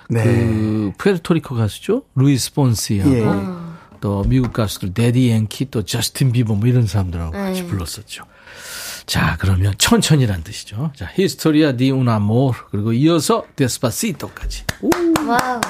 [0.09, 0.23] 네.
[0.23, 2.03] 그 푸에르토리코 가수죠.
[2.15, 3.23] 루이스 폰시하고 예.
[4.01, 7.67] 또 미국 가수들 대디 양키 또 저스틴 비버 뭐 이런 사람들하고 같이 네.
[7.67, 8.25] 불렀었죠.
[9.05, 10.91] 자, 그러면 천천히란 뜻이죠.
[10.95, 14.65] 자, 히스토리아 디 우나모르 그리고 이어서 데스파시토까지.
[15.27, 15.61] 와우.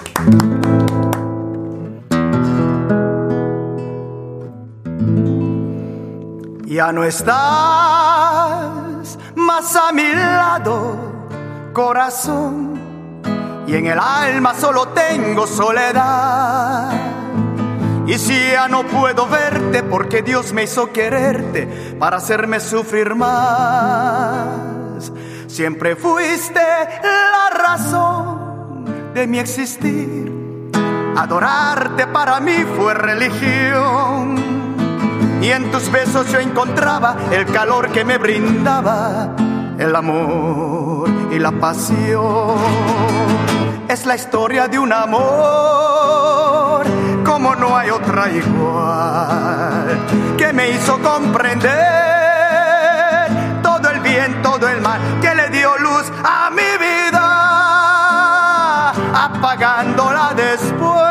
[6.65, 7.29] Ya no estás
[9.36, 10.97] más a mi lado,
[11.71, 12.81] corazón.
[13.67, 17.12] Y en el alma solo tengo soledad.
[18.05, 24.49] Y si ya no puedo verte porque Dios me hizo quererte para hacerme sufrir más.
[25.47, 30.71] Siempre fuiste la razón de mi existir.
[31.15, 34.35] Adorarte para mí fue religión.
[35.41, 39.33] Y en tus besos yo encontraba el calor que me brindaba,
[39.77, 42.57] el amor y la pasión.
[43.87, 46.42] Es la historia de un amor
[47.43, 49.99] como no hay otra igual,
[50.37, 51.73] que me hizo comprender
[53.61, 57.21] todo el bien, todo el mal, que le dio luz a mi vida,
[59.25, 61.01] apagándola después.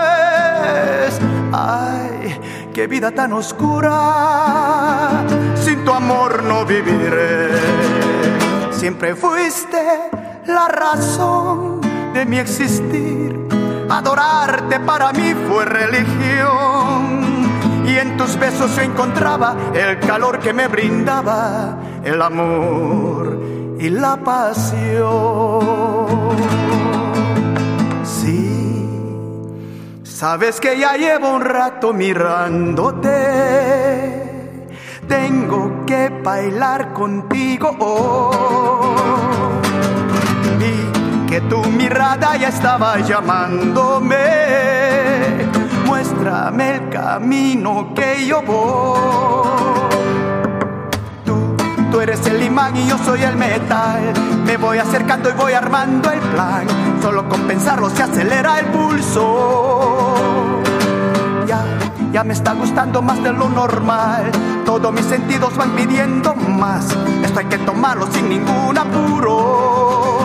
[1.52, 2.40] Ay,
[2.72, 5.24] qué vida tan oscura,
[5.62, 7.50] sin tu amor no viviré.
[8.70, 10.08] Siempre fuiste
[10.46, 11.82] la razón
[12.14, 13.51] de mi existir.
[13.92, 17.22] Adorarte para mí fue religión.
[17.86, 23.38] Y en tus besos yo encontraba el calor que me brindaba, el amor
[23.78, 25.60] y la pasión.
[28.04, 28.88] Sí,
[30.04, 33.62] sabes que ya llevo un rato mirándote
[35.12, 37.68] tengo que bailar contigo.
[40.58, 40.91] Vi
[41.32, 44.18] que tu mirada ya estaba llamándome.
[45.86, 49.00] Muéstrame el camino que yo voy.
[51.24, 51.56] Tú,
[51.90, 54.12] tú eres el imán y yo soy el metal.
[54.44, 56.66] Me voy acercando y voy armando el plan.
[57.00, 60.60] Solo con pensarlo se acelera el pulso.
[61.46, 61.64] Ya,
[62.12, 64.30] ya me está gustando más de lo normal.
[64.66, 66.94] Todos mis sentidos van pidiendo más.
[67.24, 70.21] Esto hay que tomarlo sin ningún apuro.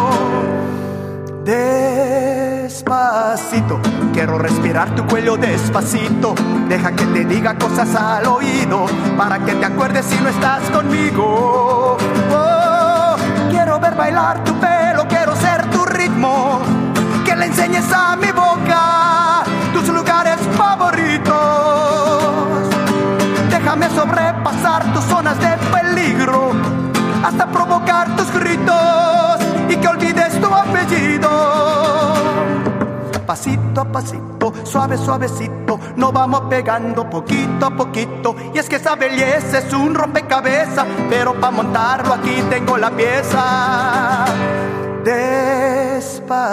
[2.67, 3.79] Despacito,
[4.11, 6.35] quiero respirar tu cuello despacito.
[6.67, 8.85] Deja que te diga cosas al oído
[9.17, 11.95] para que te acuerdes si no estás conmigo.
[12.33, 13.15] Oh,
[13.49, 16.59] quiero ver bailar tu pelo, quiero ser tu ritmo.
[17.23, 21.33] Que le enseñes a mi boca tus lugares favoritos.
[23.49, 26.51] Déjame sobrepasar tus zonas de peligro
[27.23, 28.96] hasta provocar tus gritos
[33.37, 38.35] Pasito a pasito, suave, suavecito, nos vamos pegando poquito a poquito.
[38.51, 44.25] Y es que esa belleza es un rompecabezas, pero para montarlo aquí tengo la pieza.
[45.03, 46.49] Despacito,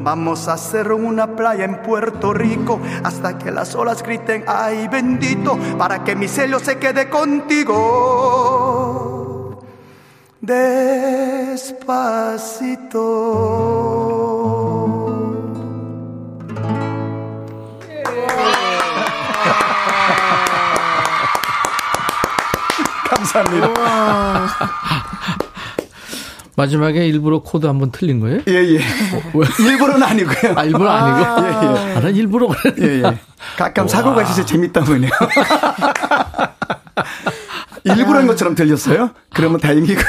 [0.00, 5.58] vamos a hacer una playa en Puerto Rico hasta que las olas griten, ay bendito,
[5.78, 7.78] para que mi sello se quede contigo.
[10.42, 11.70] Despacito.
[23.10, 23.68] 감사합니다.
[26.56, 28.40] 마지막에 일부러 코드 한번 틀린 거예요?
[28.48, 28.80] 예, 예.
[29.60, 30.54] 일부러는 아니고요.
[30.56, 31.46] 아, 일부러 아니고?
[31.46, 31.96] 예, 예.
[31.96, 32.86] 아, 난 일부러 그랬네.
[32.86, 33.18] 예, 예.
[33.56, 35.08] 가끔 사고가 진짜 재밌다면요.
[37.84, 39.10] 일부러인 것처럼 들렸어요?
[39.32, 40.04] 그러면 다행이고요.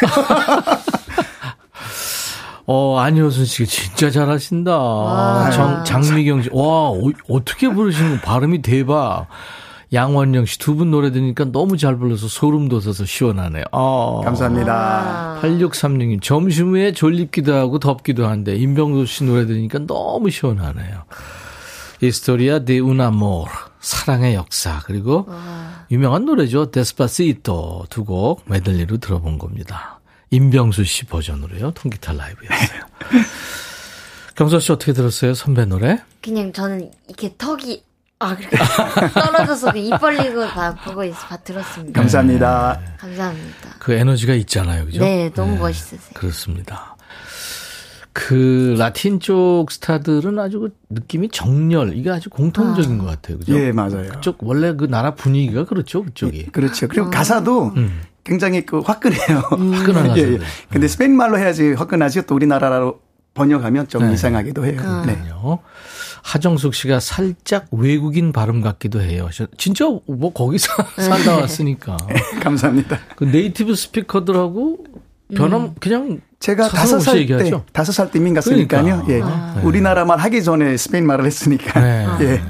[2.66, 5.52] 어, 안효순 씨가 진짜 잘하신다.
[5.52, 6.50] 정, 장미경 씨.
[6.52, 9.28] 와, 어, 어떻게 부르시는 거 발음이 대박.
[9.94, 13.66] 양원영 씨 두 분 노래 들으니까 너무 잘 불러서 소름 돋아서 시원하네요.
[13.74, 14.22] 아.
[14.24, 15.40] 감사합니다.
[15.42, 21.04] 8636님, 점심 후에 졸립기도 하고 덥기도 한데, 임병수 씨 노래 들으니까 너무 시원하네요.
[22.02, 25.28] Historia de un Amor, 사랑의 역사, 그리고
[25.92, 26.72] 유명한 노래죠.
[26.72, 30.00] Despacito 두 곡 메들리로 들어본 겁니다.
[30.32, 31.72] 임병수 씨 버전으로요.
[31.72, 32.82] 통기타 라이브였어요.
[34.36, 35.34] 경서 씨 어떻게 들었어요?
[35.34, 36.00] 선배 노래?
[36.22, 37.84] 그냥 저는 이렇게 턱이
[38.22, 38.56] 아 그렇게
[39.20, 42.00] 떨어져서 그입 벌리고 다 보고 있어 다 들었습니다.
[42.00, 42.80] 감사합니다.
[42.98, 43.70] 감사합니다.
[43.80, 44.86] 그 에너지가 있잖아요.
[44.86, 45.00] 그죠?
[45.00, 46.12] 네, 너무 멋있으세요.
[46.14, 46.96] 그렇습니다.
[48.14, 53.40] 그 라틴 쪽 스타들은 아주 그 느낌이 정렬 이게 아주 공통적인 것 같아요.
[53.40, 53.56] 그죠?
[53.56, 54.10] 예, 맞아요.
[54.12, 56.04] 그쪽 원래 그 나라 분위기가 그렇죠.
[56.04, 56.48] 그쪽이.
[56.52, 56.88] 그렇죠.
[56.88, 58.02] 그리고 가사도 음.
[58.24, 59.38] 굉장히 그 화끈해요.
[59.50, 60.26] 화끈한 예, 예.
[60.38, 60.40] 가사들.
[60.70, 63.00] 근데 스페인 말로 해야지 화끈하지 또 우리나라로
[63.34, 64.14] 번역하면 좀 네.
[64.14, 65.04] 이상하기도 해요.
[65.08, 65.18] 네.
[66.24, 69.30] 하정숙 씨가 살짝 외국인 발음 같기도 해요.
[69.34, 70.68] 저- 진짜 뭐 거기서
[70.98, 71.98] 살다 왔으니까.
[72.42, 73.00] 감사합니다.
[73.16, 74.86] 그 네이티브 스피커들하고
[75.36, 77.52] 변함 그냥 제가 다섯 살 때?
[77.72, 79.04] 다섯 살 때 이민 갔으니까요.
[79.06, 79.14] 그러니까.
[79.14, 79.22] 예.
[79.24, 79.54] 아.
[79.58, 79.62] 네.
[79.64, 81.80] 우리나라 말 하기 전에 스페인 말을 했으니까.
[81.80, 82.08] 네.
[82.22, 82.42] 예.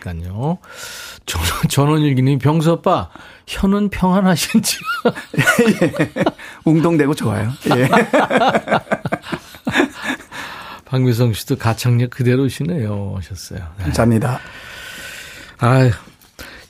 [0.00, 0.58] 그러니까요.
[1.26, 3.10] 전, 전원일기님 병수 오빠
[3.46, 4.78] 혀는 평안하신지.
[6.64, 7.50] 웅동대고 좋아요.
[7.76, 7.88] 예.
[10.90, 13.14] 박미성 씨도 가창력 그대로시네요.
[13.16, 13.60] 하셨어요.
[13.78, 13.84] 네.
[13.84, 14.40] 감사합니다.
[15.58, 15.90] 아유.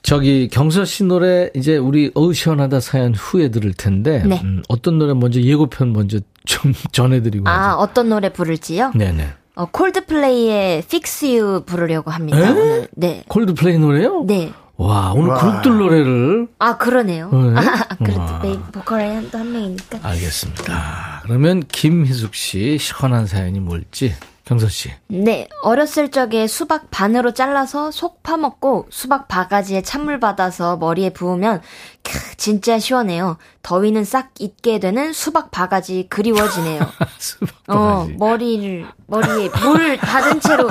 [0.02, 4.40] 저기 경서 씨 노래 이제 우리 어우 시원하다 사연 후에 들을 텐데 네.
[4.42, 7.78] 음, 어떤 노래 먼저 예고편 먼저 좀 전해드리고 아 하죠.
[7.78, 8.92] 어떤 노래 부를지요?
[8.94, 9.28] 네네.
[9.56, 12.38] 어, 콜드플레이의 Fix You 부르려고 합니다.
[12.38, 12.50] 에?
[12.50, 12.88] 오늘.
[12.92, 13.24] 네.
[13.28, 14.24] 콜드플레이 노래요?
[14.26, 14.52] 네.
[14.80, 15.38] 와 오늘 와.
[15.40, 17.28] 그룹들 노래를 아 그러네요.
[17.30, 17.54] 네.
[17.60, 18.38] 아, 그래도 와.
[18.42, 19.98] 메인 보컬에 또한 명이니까.
[20.02, 21.20] 알겠습니다.
[21.24, 24.14] 그러면 김희숙 씨 시원한 사연이 뭘지
[24.46, 24.90] 경서 씨.
[25.08, 31.60] 네, 어렸을 적에 수박 반으로 잘라서 속 파먹고 수박 바가지에 찬물 받아서 머리에 부으면
[32.02, 33.36] 크, 진짜 시원해요.
[33.62, 36.80] 더위는 싹 잊게 되는 수박 바가지 그리워지네요.
[37.18, 38.14] 수박 어, 바가지.
[38.18, 40.70] 머리를 머리에 물 담은 채로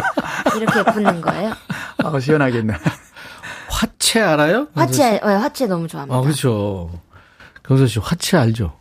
[0.57, 1.53] 이렇게 붓는 거예요.
[2.03, 2.73] 아, 시원하겠네.
[3.83, 4.67] 화채 알아요?
[4.75, 6.17] 화채, 어, 화채 너무 좋아합니다.
[6.17, 6.89] 아 그렇죠.
[7.63, 8.73] 경서 씨 화채 알죠?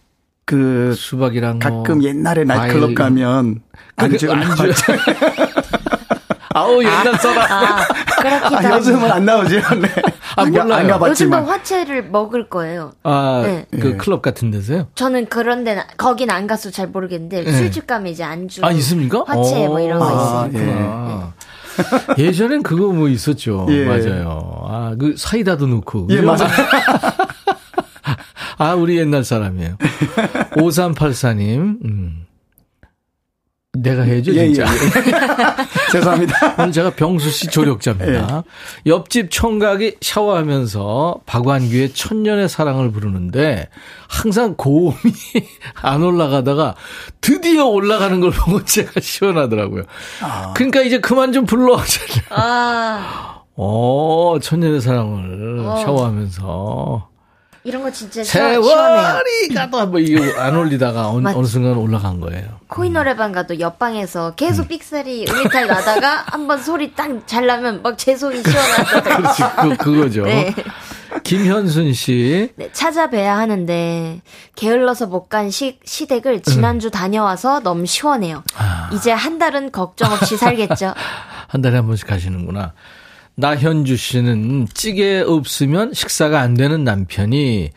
[0.45, 3.61] 그, 수박이랑 뭐 가끔 옛날에 과일 나이클럽 가면
[3.95, 4.73] 안주, 안주.
[6.55, 7.45] 아우 옛날 써라.
[7.49, 7.87] 아,
[8.57, 9.13] 아, 요즘은.
[9.13, 9.57] 안 나오죠.
[9.77, 9.89] 네.
[10.35, 10.81] 아, 안, 가- 몰라요.
[10.81, 11.45] 안 가봤지만.
[11.45, 12.93] 화채를 먹을 거예요.
[13.05, 13.67] 아, 네.
[13.79, 13.97] 그 예.
[13.97, 14.89] 클럽 같은 데서요?
[14.97, 17.53] 저는 그런 데는 거긴 안 가서 잘 모르겠는데 네.
[17.53, 19.23] 술집 가면 이제 안주 아, 있습니까?
[19.29, 20.07] 화채 뭐 이런 거
[20.43, 21.33] 아, 있으니까.
[21.45, 21.48] 예.
[22.19, 22.23] 예.
[22.25, 23.67] 예전엔 그거 뭐 있었죠.
[23.71, 23.85] 예.
[23.85, 24.65] 맞아요.
[24.69, 26.09] 아, 그 사이다도 넣고.
[26.11, 26.21] 예?
[26.21, 26.49] 맞아요.
[28.59, 29.77] 아, 우리 옛날 사람이에요.
[30.57, 32.27] 5384님, 음.
[33.83, 34.65] 내가 해야죠, 예, 진짜.
[34.65, 35.93] 예, 예.
[35.93, 36.55] 죄송합니다.
[36.59, 38.45] 오늘 제가 병수 씨 조력자입니다.
[38.87, 43.69] 옆집 청각이 샤워하면서 박완규의 천년의 사랑을 부르는데
[44.09, 44.95] 항상 고음이
[45.81, 46.75] 안 올라가다가
[47.21, 49.85] 드디어 올라가는 걸 보고 제가 시원하더라고요.
[50.55, 51.79] 그러니까 이제 그만 좀 불러.
[52.31, 55.77] 아, 어, 천년의 사랑을 어.
[55.85, 57.08] 샤워하면서
[57.69, 58.25] 이런 거 진짜.
[58.25, 62.59] 세월이 가도 한번 이게 안 올리다가 어느, 맞- 어느 순간 올라간 거예요.
[62.69, 64.69] 코인 노래방 가도 옆방에서 계속 음.
[64.69, 70.25] 삑사리 음이탈 나다가 한번 소리 딱 잘 나면 막제 시원하다가 그렇지, 그, 그거죠.
[70.25, 70.55] 네.
[71.25, 72.51] 김현순 씨.
[72.57, 74.21] 네, 찾아뵈야 하는데
[74.57, 78.43] 게을러서 못 간 시댁을 지난주 다녀와서 너무 시원해요.
[78.57, 78.89] 아.
[78.95, 80.95] 이제 한 달은 걱정 없이 살겠죠.
[81.49, 82.73] 한 달에 한 번씩 가시는구나.
[83.39, 87.71] 나현주 씨는 찌개 없으면 식사가 안 되는 남편이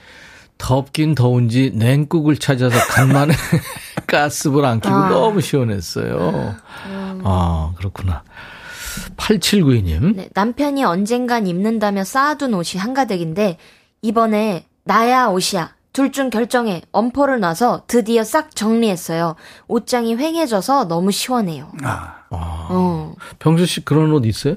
[0.57, 3.33] 덥긴 더운지 냉국을 찾아서 간만에
[4.07, 5.09] 가스불 안 켜고 아.
[5.09, 6.55] 너무 시원했어요.
[7.23, 8.23] 아, 그렇구나.
[9.17, 10.15] 8792님.
[10.15, 13.57] 네, 남편이 언젠간 입는다며 쌓아둔 옷이 한가득인데
[14.01, 15.75] 이번에 나야 옷이야.
[15.93, 19.35] 둘 중 결정해 엄포를 놔서 드디어 싹 정리했어요.
[19.67, 21.71] 옷장이 휑해져서 너무 시원해요.
[21.83, 23.13] 아, 어.
[23.39, 24.55] 병수 씨 그런 옷 있어요?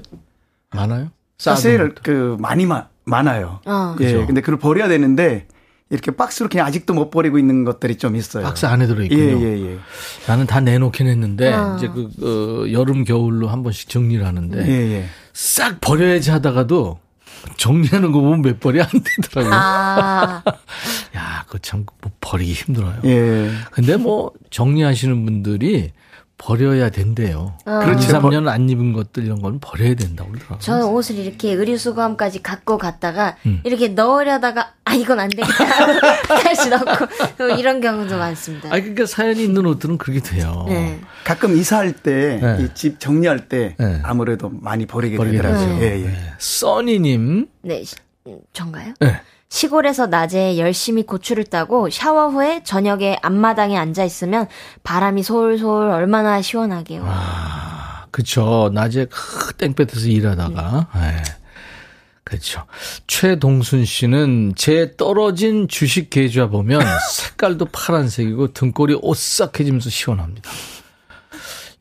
[0.71, 1.09] 많아요?
[1.37, 3.59] 사실 그 많이 마, 많아요.
[3.65, 3.95] 어.
[3.99, 4.25] 예, 그죠.
[4.25, 5.47] 근데 그걸 버려야 되는데
[5.89, 8.43] 이렇게 박스로 그냥 아직도 못 버리고 있는 것들이 좀 있어요.
[8.43, 9.41] 박스 안에 예, 들어 있군요.
[9.41, 9.79] 예, 예.
[10.27, 11.75] 나는 다 내놓긴 했는데 어.
[11.77, 15.05] 이제 그 어, 여름 겨울로 한 번씩 정리를 하는데 예, 예.
[15.33, 16.99] 싹 버려야지 하다가도
[17.57, 19.53] 정리하는 거 보면 몇 벌이 안 되더라고요.
[19.53, 20.43] 아,
[21.15, 21.85] 야, 그거 참뭐
[22.19, 23.01] 버리기 힘들어요.
[23.05, 23.51] 예.
[23.71, 25.91] 근데 뭐 정리하시는 분들이
[26.37, 27.57] 버려야 된대요.
[27.65, 27.79] 어.
[27.83, 28.03] 그렇죠.
[28.09, 30.59] 2, 3년 안 입은 것들 이런 건 버려야 된다고 그러더라고요.
[30.59, 33.61] 저는 옷을 이렇게 의류수거함까지 갖고 갔다가 음.
[33.63, 35.47] 이렇게 넣으려다가 아 이건 안 되겠다
[36.43, 37.05] 다시 넣고
[37.37, 38.67] 또 이런 경우도 많습니다.
[38.69, 40.65] 아 그러니까 사연이 있는 옷들은 그렇게 돼요.
[40.67, 40.99] 네.
[41.23, 42.67] 가끔 이사할 때, 네.
[42.73, 43.99] 집 정리할 때 네.
[44.03, 45.77] 아무래도 많이 버리게, 버리게 되더라고요.
[45.81, 46.07] 예, 예.
[46.07, 46.15] 네.
[46.37, 47.95] 써니님, 네, 시-
[48.27, 48.93] 음, 전가요?
[48.99, 49.21] 네.
[49.55, 54.47] 시골에서 낮에 열심히 고추를 따고 샤워 후에 저녁에 앞마당에 앉아 있으면
[54.83, 57.05] 바람이 솔솔 얼마나 시원하게요.
[57.07, 58.69] 아, 그쵸.
[58.73, 60.87] 낮에 크, 땡볕에서 일하다가.
[60.95, 61.23] 네.
[62.25, 62.65] 그렇죠.
[63.07, 66.81] 최동순 씨는 제 떨어진 주식 계좌 보면
[67.13, 70.51] 색깔도 파란색이고 등골이 오싹해지면서 시원합니다.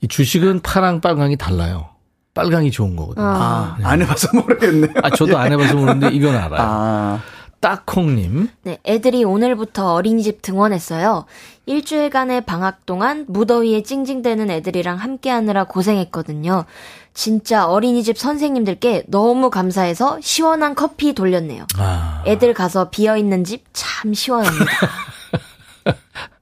[0.01, 1.89] 이 주식은 파랑 빨강이 달라요.
[2.35, 3.27] 빨강이 좋은 거거든요.
[3.27, 4.93] 아, 안 해봐서 모르겠네요.
[5.03, 6.61] 아, 저도 안 해봐서 모르는데 이건 알아요.
[6.61, 7.21] 아,
[7.65, 8.49] 딱콩님.
[8.63, 11.25] 네, 애들이 오늘부터 어린이집 등원했어요.
[11.65, 16.67] 일주일간의 방학 동안 무더위에 찡찡대는 애들이랑 함께 하느라 고생했거든요.
[17.15, 21.67] 진짜 어린이집 선생님들께 너무 감사해서 시원한 커피 돌렸네요.
[21.79, 24.67] 아, 애들 가서 비어있는 집 참 시원합니다.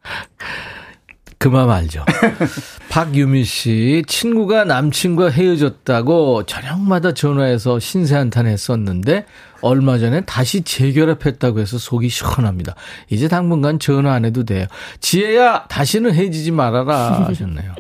[1.43, 2.05] 그만 알죠.
[2.89, 9.27] 박유미 씨, 친구가 남친과 헤어졌다고 저녁마다 전화해서 신세 한탄 했었는데,
[9.61, 12.77] 얼마 전에 다시 재결합했다고 해서 속이 시원합니다.
[13.11, 14.67] 이제 당분간 전화 안 해도 돼요.
[15.01, 17.25] 지혜야, 다시는 헤어지지 말아라.
[17.27, 17.75] 하셨네요.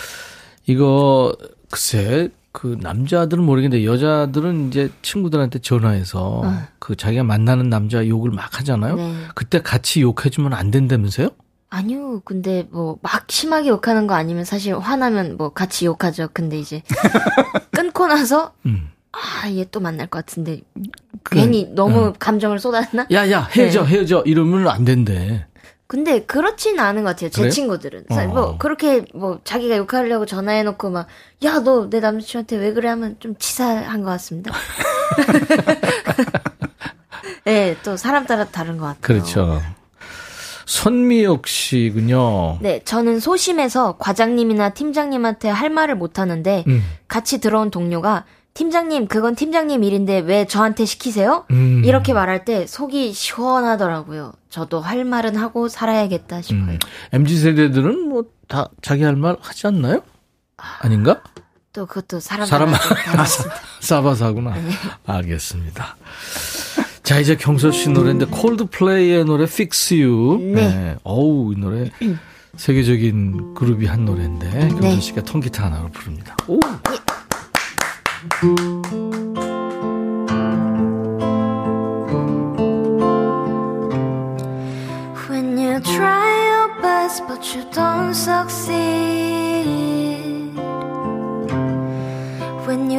[0.66, 1.36] 이거,
[1.70, 6.42] 글쎄, 그 남자들은 모르겠는데, 여자들은 이제 친구들한테 전화해서
[6.78, 8.96] 그 자기가 만나는 남자 욕을 막 하잖아요.
[8.96, 9.14] 네.
[9.34, 11.28] 그때 같이 욕해주면 안 된다면서요?
[11.78, 16.28] 아니요, 근데 뭐 막 심하게 욕하는 거 아니면 사실 화나면 뭐 같이 욕하죠.
[16.32, 16.82] 근데 이제
[17.72, 18.90] 끊고 나서 음.
[19.12, 20.60] 아, 얘 또 만날 것 같은데
[21.24, 23.06] 괜히 너무 감정을 쏟았나?
[23.12, 23.88] 야, 야, 헤어져, 네.
[23.90, 24.22] 헤어져.
[24.26, 25.46] 이러면 안 된대.
[25.86, 27.30] 근데 그렇진 않은 것 같아요.
[27.30, 27.50] 제 그래요?
[27.50, 28.06] 친구들은.
[28.10, 28.26] 어.
[28.28, 31.06] 뭐 그렇게 뭐 자기가 욕하려고 전화해놓고 막
[31.44, 34.52] 야 너 내 남친한테 왜 그래 하면 좀 치사한 것 같습니다.
[37.44, 39.00] 네, 또 사람 따라 다른 것 같아요.
[39.02, 39.60] 그렇죠.
[40.66, 42.58] 손미옥 씨군요.
[42.60, 46.82] 네, 저는 소심해서 과장님이나 팀장님한테 할 말을 못 하는데 음.
[47.08, 51.44] 같이 들어온 동료가 팀장님 그건 팀장님 일인데 왜 저한테 시키세요?
[51.50, 51.82] 음.
[51.84, 54.32] 이렇게 말할 때 속이 시원하더라고요.
[54.48, 56.62] 저도 할 말은 하고 살아야겠다 싶어요.
[56.74, 56.78] 음.
[57.12, 60.02] MZ 세대들은 뭐 다 자기 할 말 하지 않나요?
[60.80, 61.22] 아닌가?
[61.72, 62.72] 또 그것도 사람 사람.
[63.80, 64.50] 싸바사구나.
[64.60, 64.70] 네.
[65.06, 65.96] 알겠습니다.
[67.04, 70.38] 자, 이제 경서 씨 노래인데 콜드플레이의 노래 Fix You.
[70.54, 70.96] 네.
[71.04, 71.90] 어우, 이 노래
[72.56, 75.00] 세계적인 그룹이 한 노래인데 경서 네.
[75.00, 76.34] 씨가 통기타 하나로 부릅니다.
[76.48, 76.58] 오.
[85.28, 89.23] When you try your best but you don't succeed.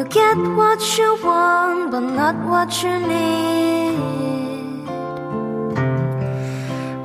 [0.05, 3.95] You get what you want but not what you need.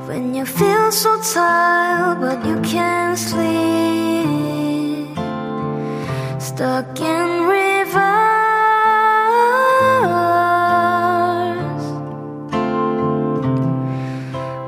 [0.07, 3.47] When you feel so tired but you can't sleep.
[6.39, 8.01] Stuck in reverse.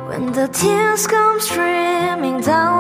[0.10, 2.73] When the tears come streaming down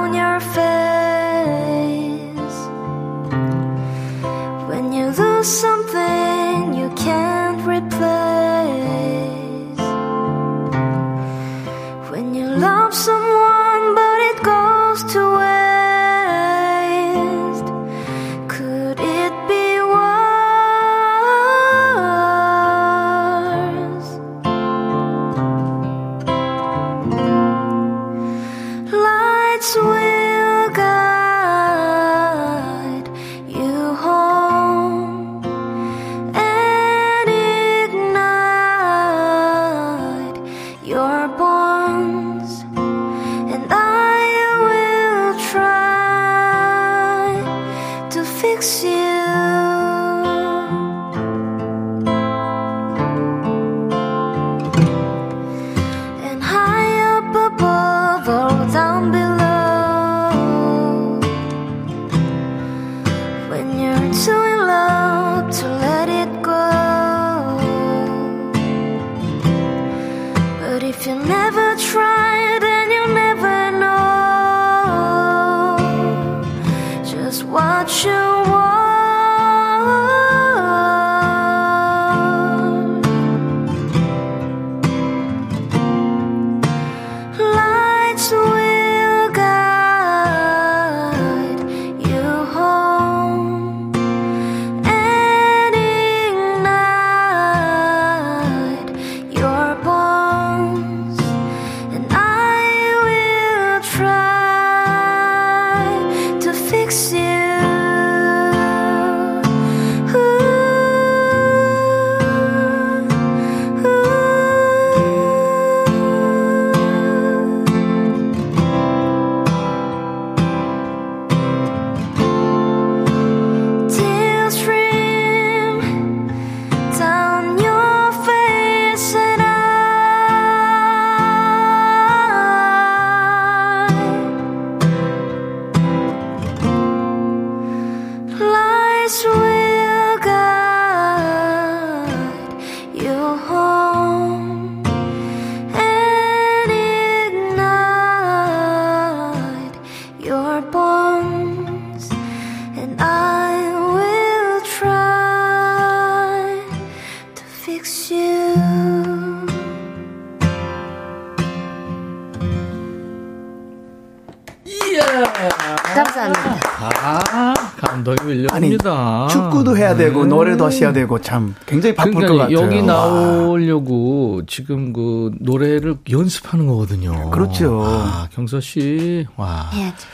[169.94, 172.58] 해야 되고 노래도 하셔야 되고 참 굉장히 바쁠 그러니까 것 같아요.
[172.66, 172.86] 여기 와.
[172.86, 177.30] 나오려고 지금 그 노래를 연습하는 거거든요.
[177.32, 177.84] 그렇죠.
[177.86, 180.08] 아, 경서 씨, 와, 해야죠.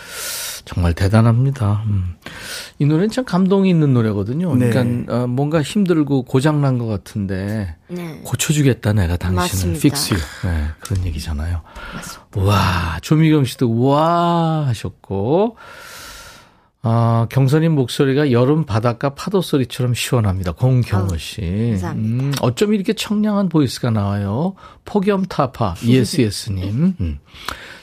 [0.65, 1.81] 정말 대단합니다.
[1.87, 2.15] 음.
[2.77, 4.55] 이 노래는 참 감동이 있는 노래거든요.
[4.55, 4.69] 네.
[4.69, 8.21] 그러니까 어, 뭔가 힘들고 고장 난 것 같은데 네.
[8.23, 9.35] 고쳐주겠다 내가 당신을
[9.73, 9.77] 맞습니다.
[9.79, 10.23] fix you.
[10.43, 11.61] 네, 그런 얘기잖아요.
[12.35, 15.57] 와, 조미경 씨도 와 하셨고.
[16.81, 20.53] 아, 경선님 목소리가 여름 바닷가 파도 소리처럼 시원합니다.
[20.53, 21.41] 공경호 씨.
[21.71, 22.23] 감사합니다.
[22.25, 24.55] 음, 어쩜 이렇게 청량한 voice가 나와요?
[24.85, 26.95] 폭염 타파, 예스예스님.
[27.01, 27.19] 음.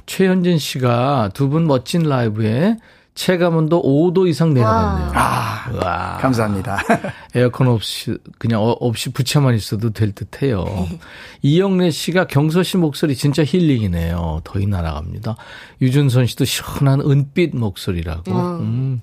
[0.07, 2.77] 최현진 씨가 두 분 멋진 라이브에
[3.17, 5.11] 체감온도 5도 이상 내려갔네요.
[5.15, 6.19] 아, 와.
[6.21, 6.79] 감사합니다.
[7.35, 10.65] 에어컨 없이 그냥 어- 없이 부채만 있어도 될 듯해요.
[11.43, 14.43] 이영래 씨가 경서 씨 목소리 진짜 힐링이네요.
[14.45, 15.35] 더위 날아갑니다.
[15.81, 18.31] 유준선 씨도 시원한 은빛 목소리라고.
[18.61, 19.01] 음.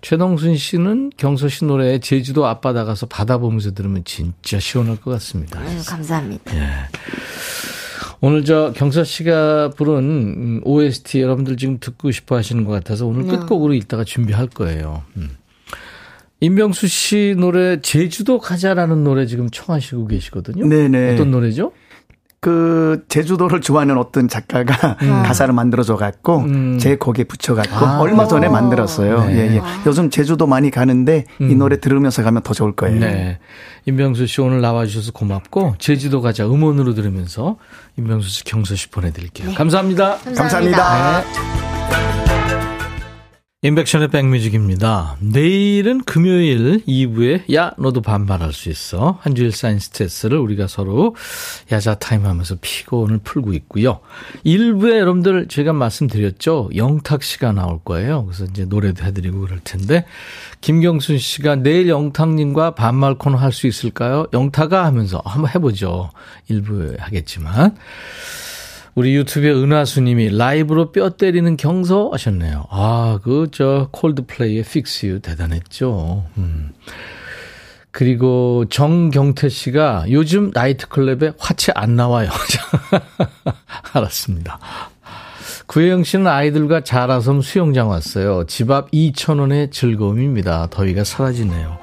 [0.00, 5.60] 최동순 씨는 경서 씨 노래 제주도 앞바다 가서 바다 보면서 들으면 진짜 시원할 것 같습니다.
[5.60, 6.50] 아유, 감사합니다.
[8.22, 13.24] 오늘 저 경서 씨가 부른 음, OST 여러분들 지금 듣고 싶어 하시는 것 같아서 오늘
[13.24, 13.30] 네.
[13.30, 15.04] 끝곡으로 이따가 준비할 거예요.
[15.16, 15.30] 음.
[16.40, 20.66] 임병수 씨 노래 제주도 가자라는 노래 지금 청하시고 계시거든요.
[20.66, 21.14] 네네.
[21.14, 21.72] 어떤 노래죠?
[22.42, 26.78] 그 제주도를 좋아하는 어떤 작가가 가사를 만들어줘 갖고 음.
[26.78, 28.00] 제 곡에 붙여 갖고 아.
[28.00, 29.26] 얼마 전에 만들었어요.
[29.26, 29.36] 네.
[29.36, 29.62] 예, 예.
[29.86, 31.58] 요즘 제주도 많이 가는데 이 음.
[31.58, 32.98] 노래 들으면서 가면 더 좋을 거예요.
[32.98, 33.38] 네.
[33.84, 37.56] 임병수 씨 오늘 나와 주셔서 고맙고 제주도 가자 음원으로 들으면서
[37.98, 39.52] 임병수 씨 경서 씨 보내 드릴게요.
[39.54, 40.16] 감사합니다.
[40.18, 41.20] 감사합니다.
[41.20, 42.29] 네.
[43.62, 45.18] 인백션의 백뮤직입니다.
[45.20, 49.18] 내일은 금요일 2부에 야 너도 반말할 수 있어.
[49.20, 51.14] 한 주일 쌓인 스트레스를 우리가 서로
[51.70, 54.00] 야자 타임 하면서 피곤을 풀고 있고요.
[54.46, 56.70] 1부에 여러분들 제가 말씀드렸죠.
[56.74, 58.24] 영탁 씨가 나올 거예요.
[58.24, 60.06] 그래서 이제 노래도 해드리고 그럴 텐데
[60.62, 64.26] 김경순 씨가 내일 영탁님과 반말 코너 할 수 있을까요?
[64.32, 66.08] 영탁아 하면서 한번 해보죠.
[66.48, 67.76] 1부에 하겠지만.
[68.94, 72.66] 우리 유튜브에 은하수님이 라이브로 뼈 때리는 경서 하셨네요.
[72.70, 76.24] 아, 그, 저, 콜드플레이의 Fix You 대단했죠.
[76.38, 76.70] 음.
[77.92, 82.30] 그리고 정경태 씨가 요즘 나이트클럽에 화채 안 나와요.
[83.92, 84.60] 알았습니다.
[85.66, 88.44] 구혜영 씨는 아이들과 자라섬 수영장 왔어요.
[88.46, 90.68] 집 앞 2,000원의 즐거움입니다.
[90.70, 91.78] 더위가 사라지네요.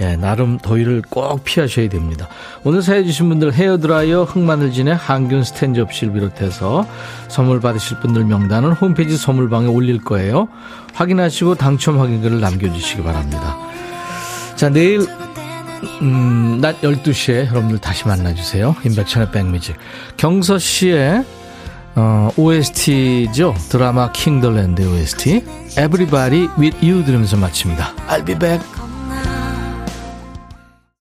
[0.00, 2.28] 예, 나름 더위를 꼭 피하셔야 됩니다.
[2.64, 6.86] 오늘 사연 주신 분들 헤어드라이어 흑마늘진의 항균 스탠 접시를 비롯해서
[7.28, 10.48] 선물 받으실 분들 명단은 홈페이지 선물방에 올릴 거예요.
[10.94, 13.56] 확인하시고 당첨 확인글을 남겨주시기 바랍니다.
[14.56, 15.06] 자, 내일,
[16.02, 18.74] 음, 낮 12시에 여러분들 다시 만나주세요.
[18.84, 19.76] 인백천의 백뮤직.
[20.16, 21.24] 경서 씨의
[21.96, 23.54] 어, OST죠.
[23.68, 25.44] 드라마 킹더랜드 OST.
[25.78, 27.94] Everybody with you 들으면서 마칩니다.
[28.08, 28.83] I'll be back.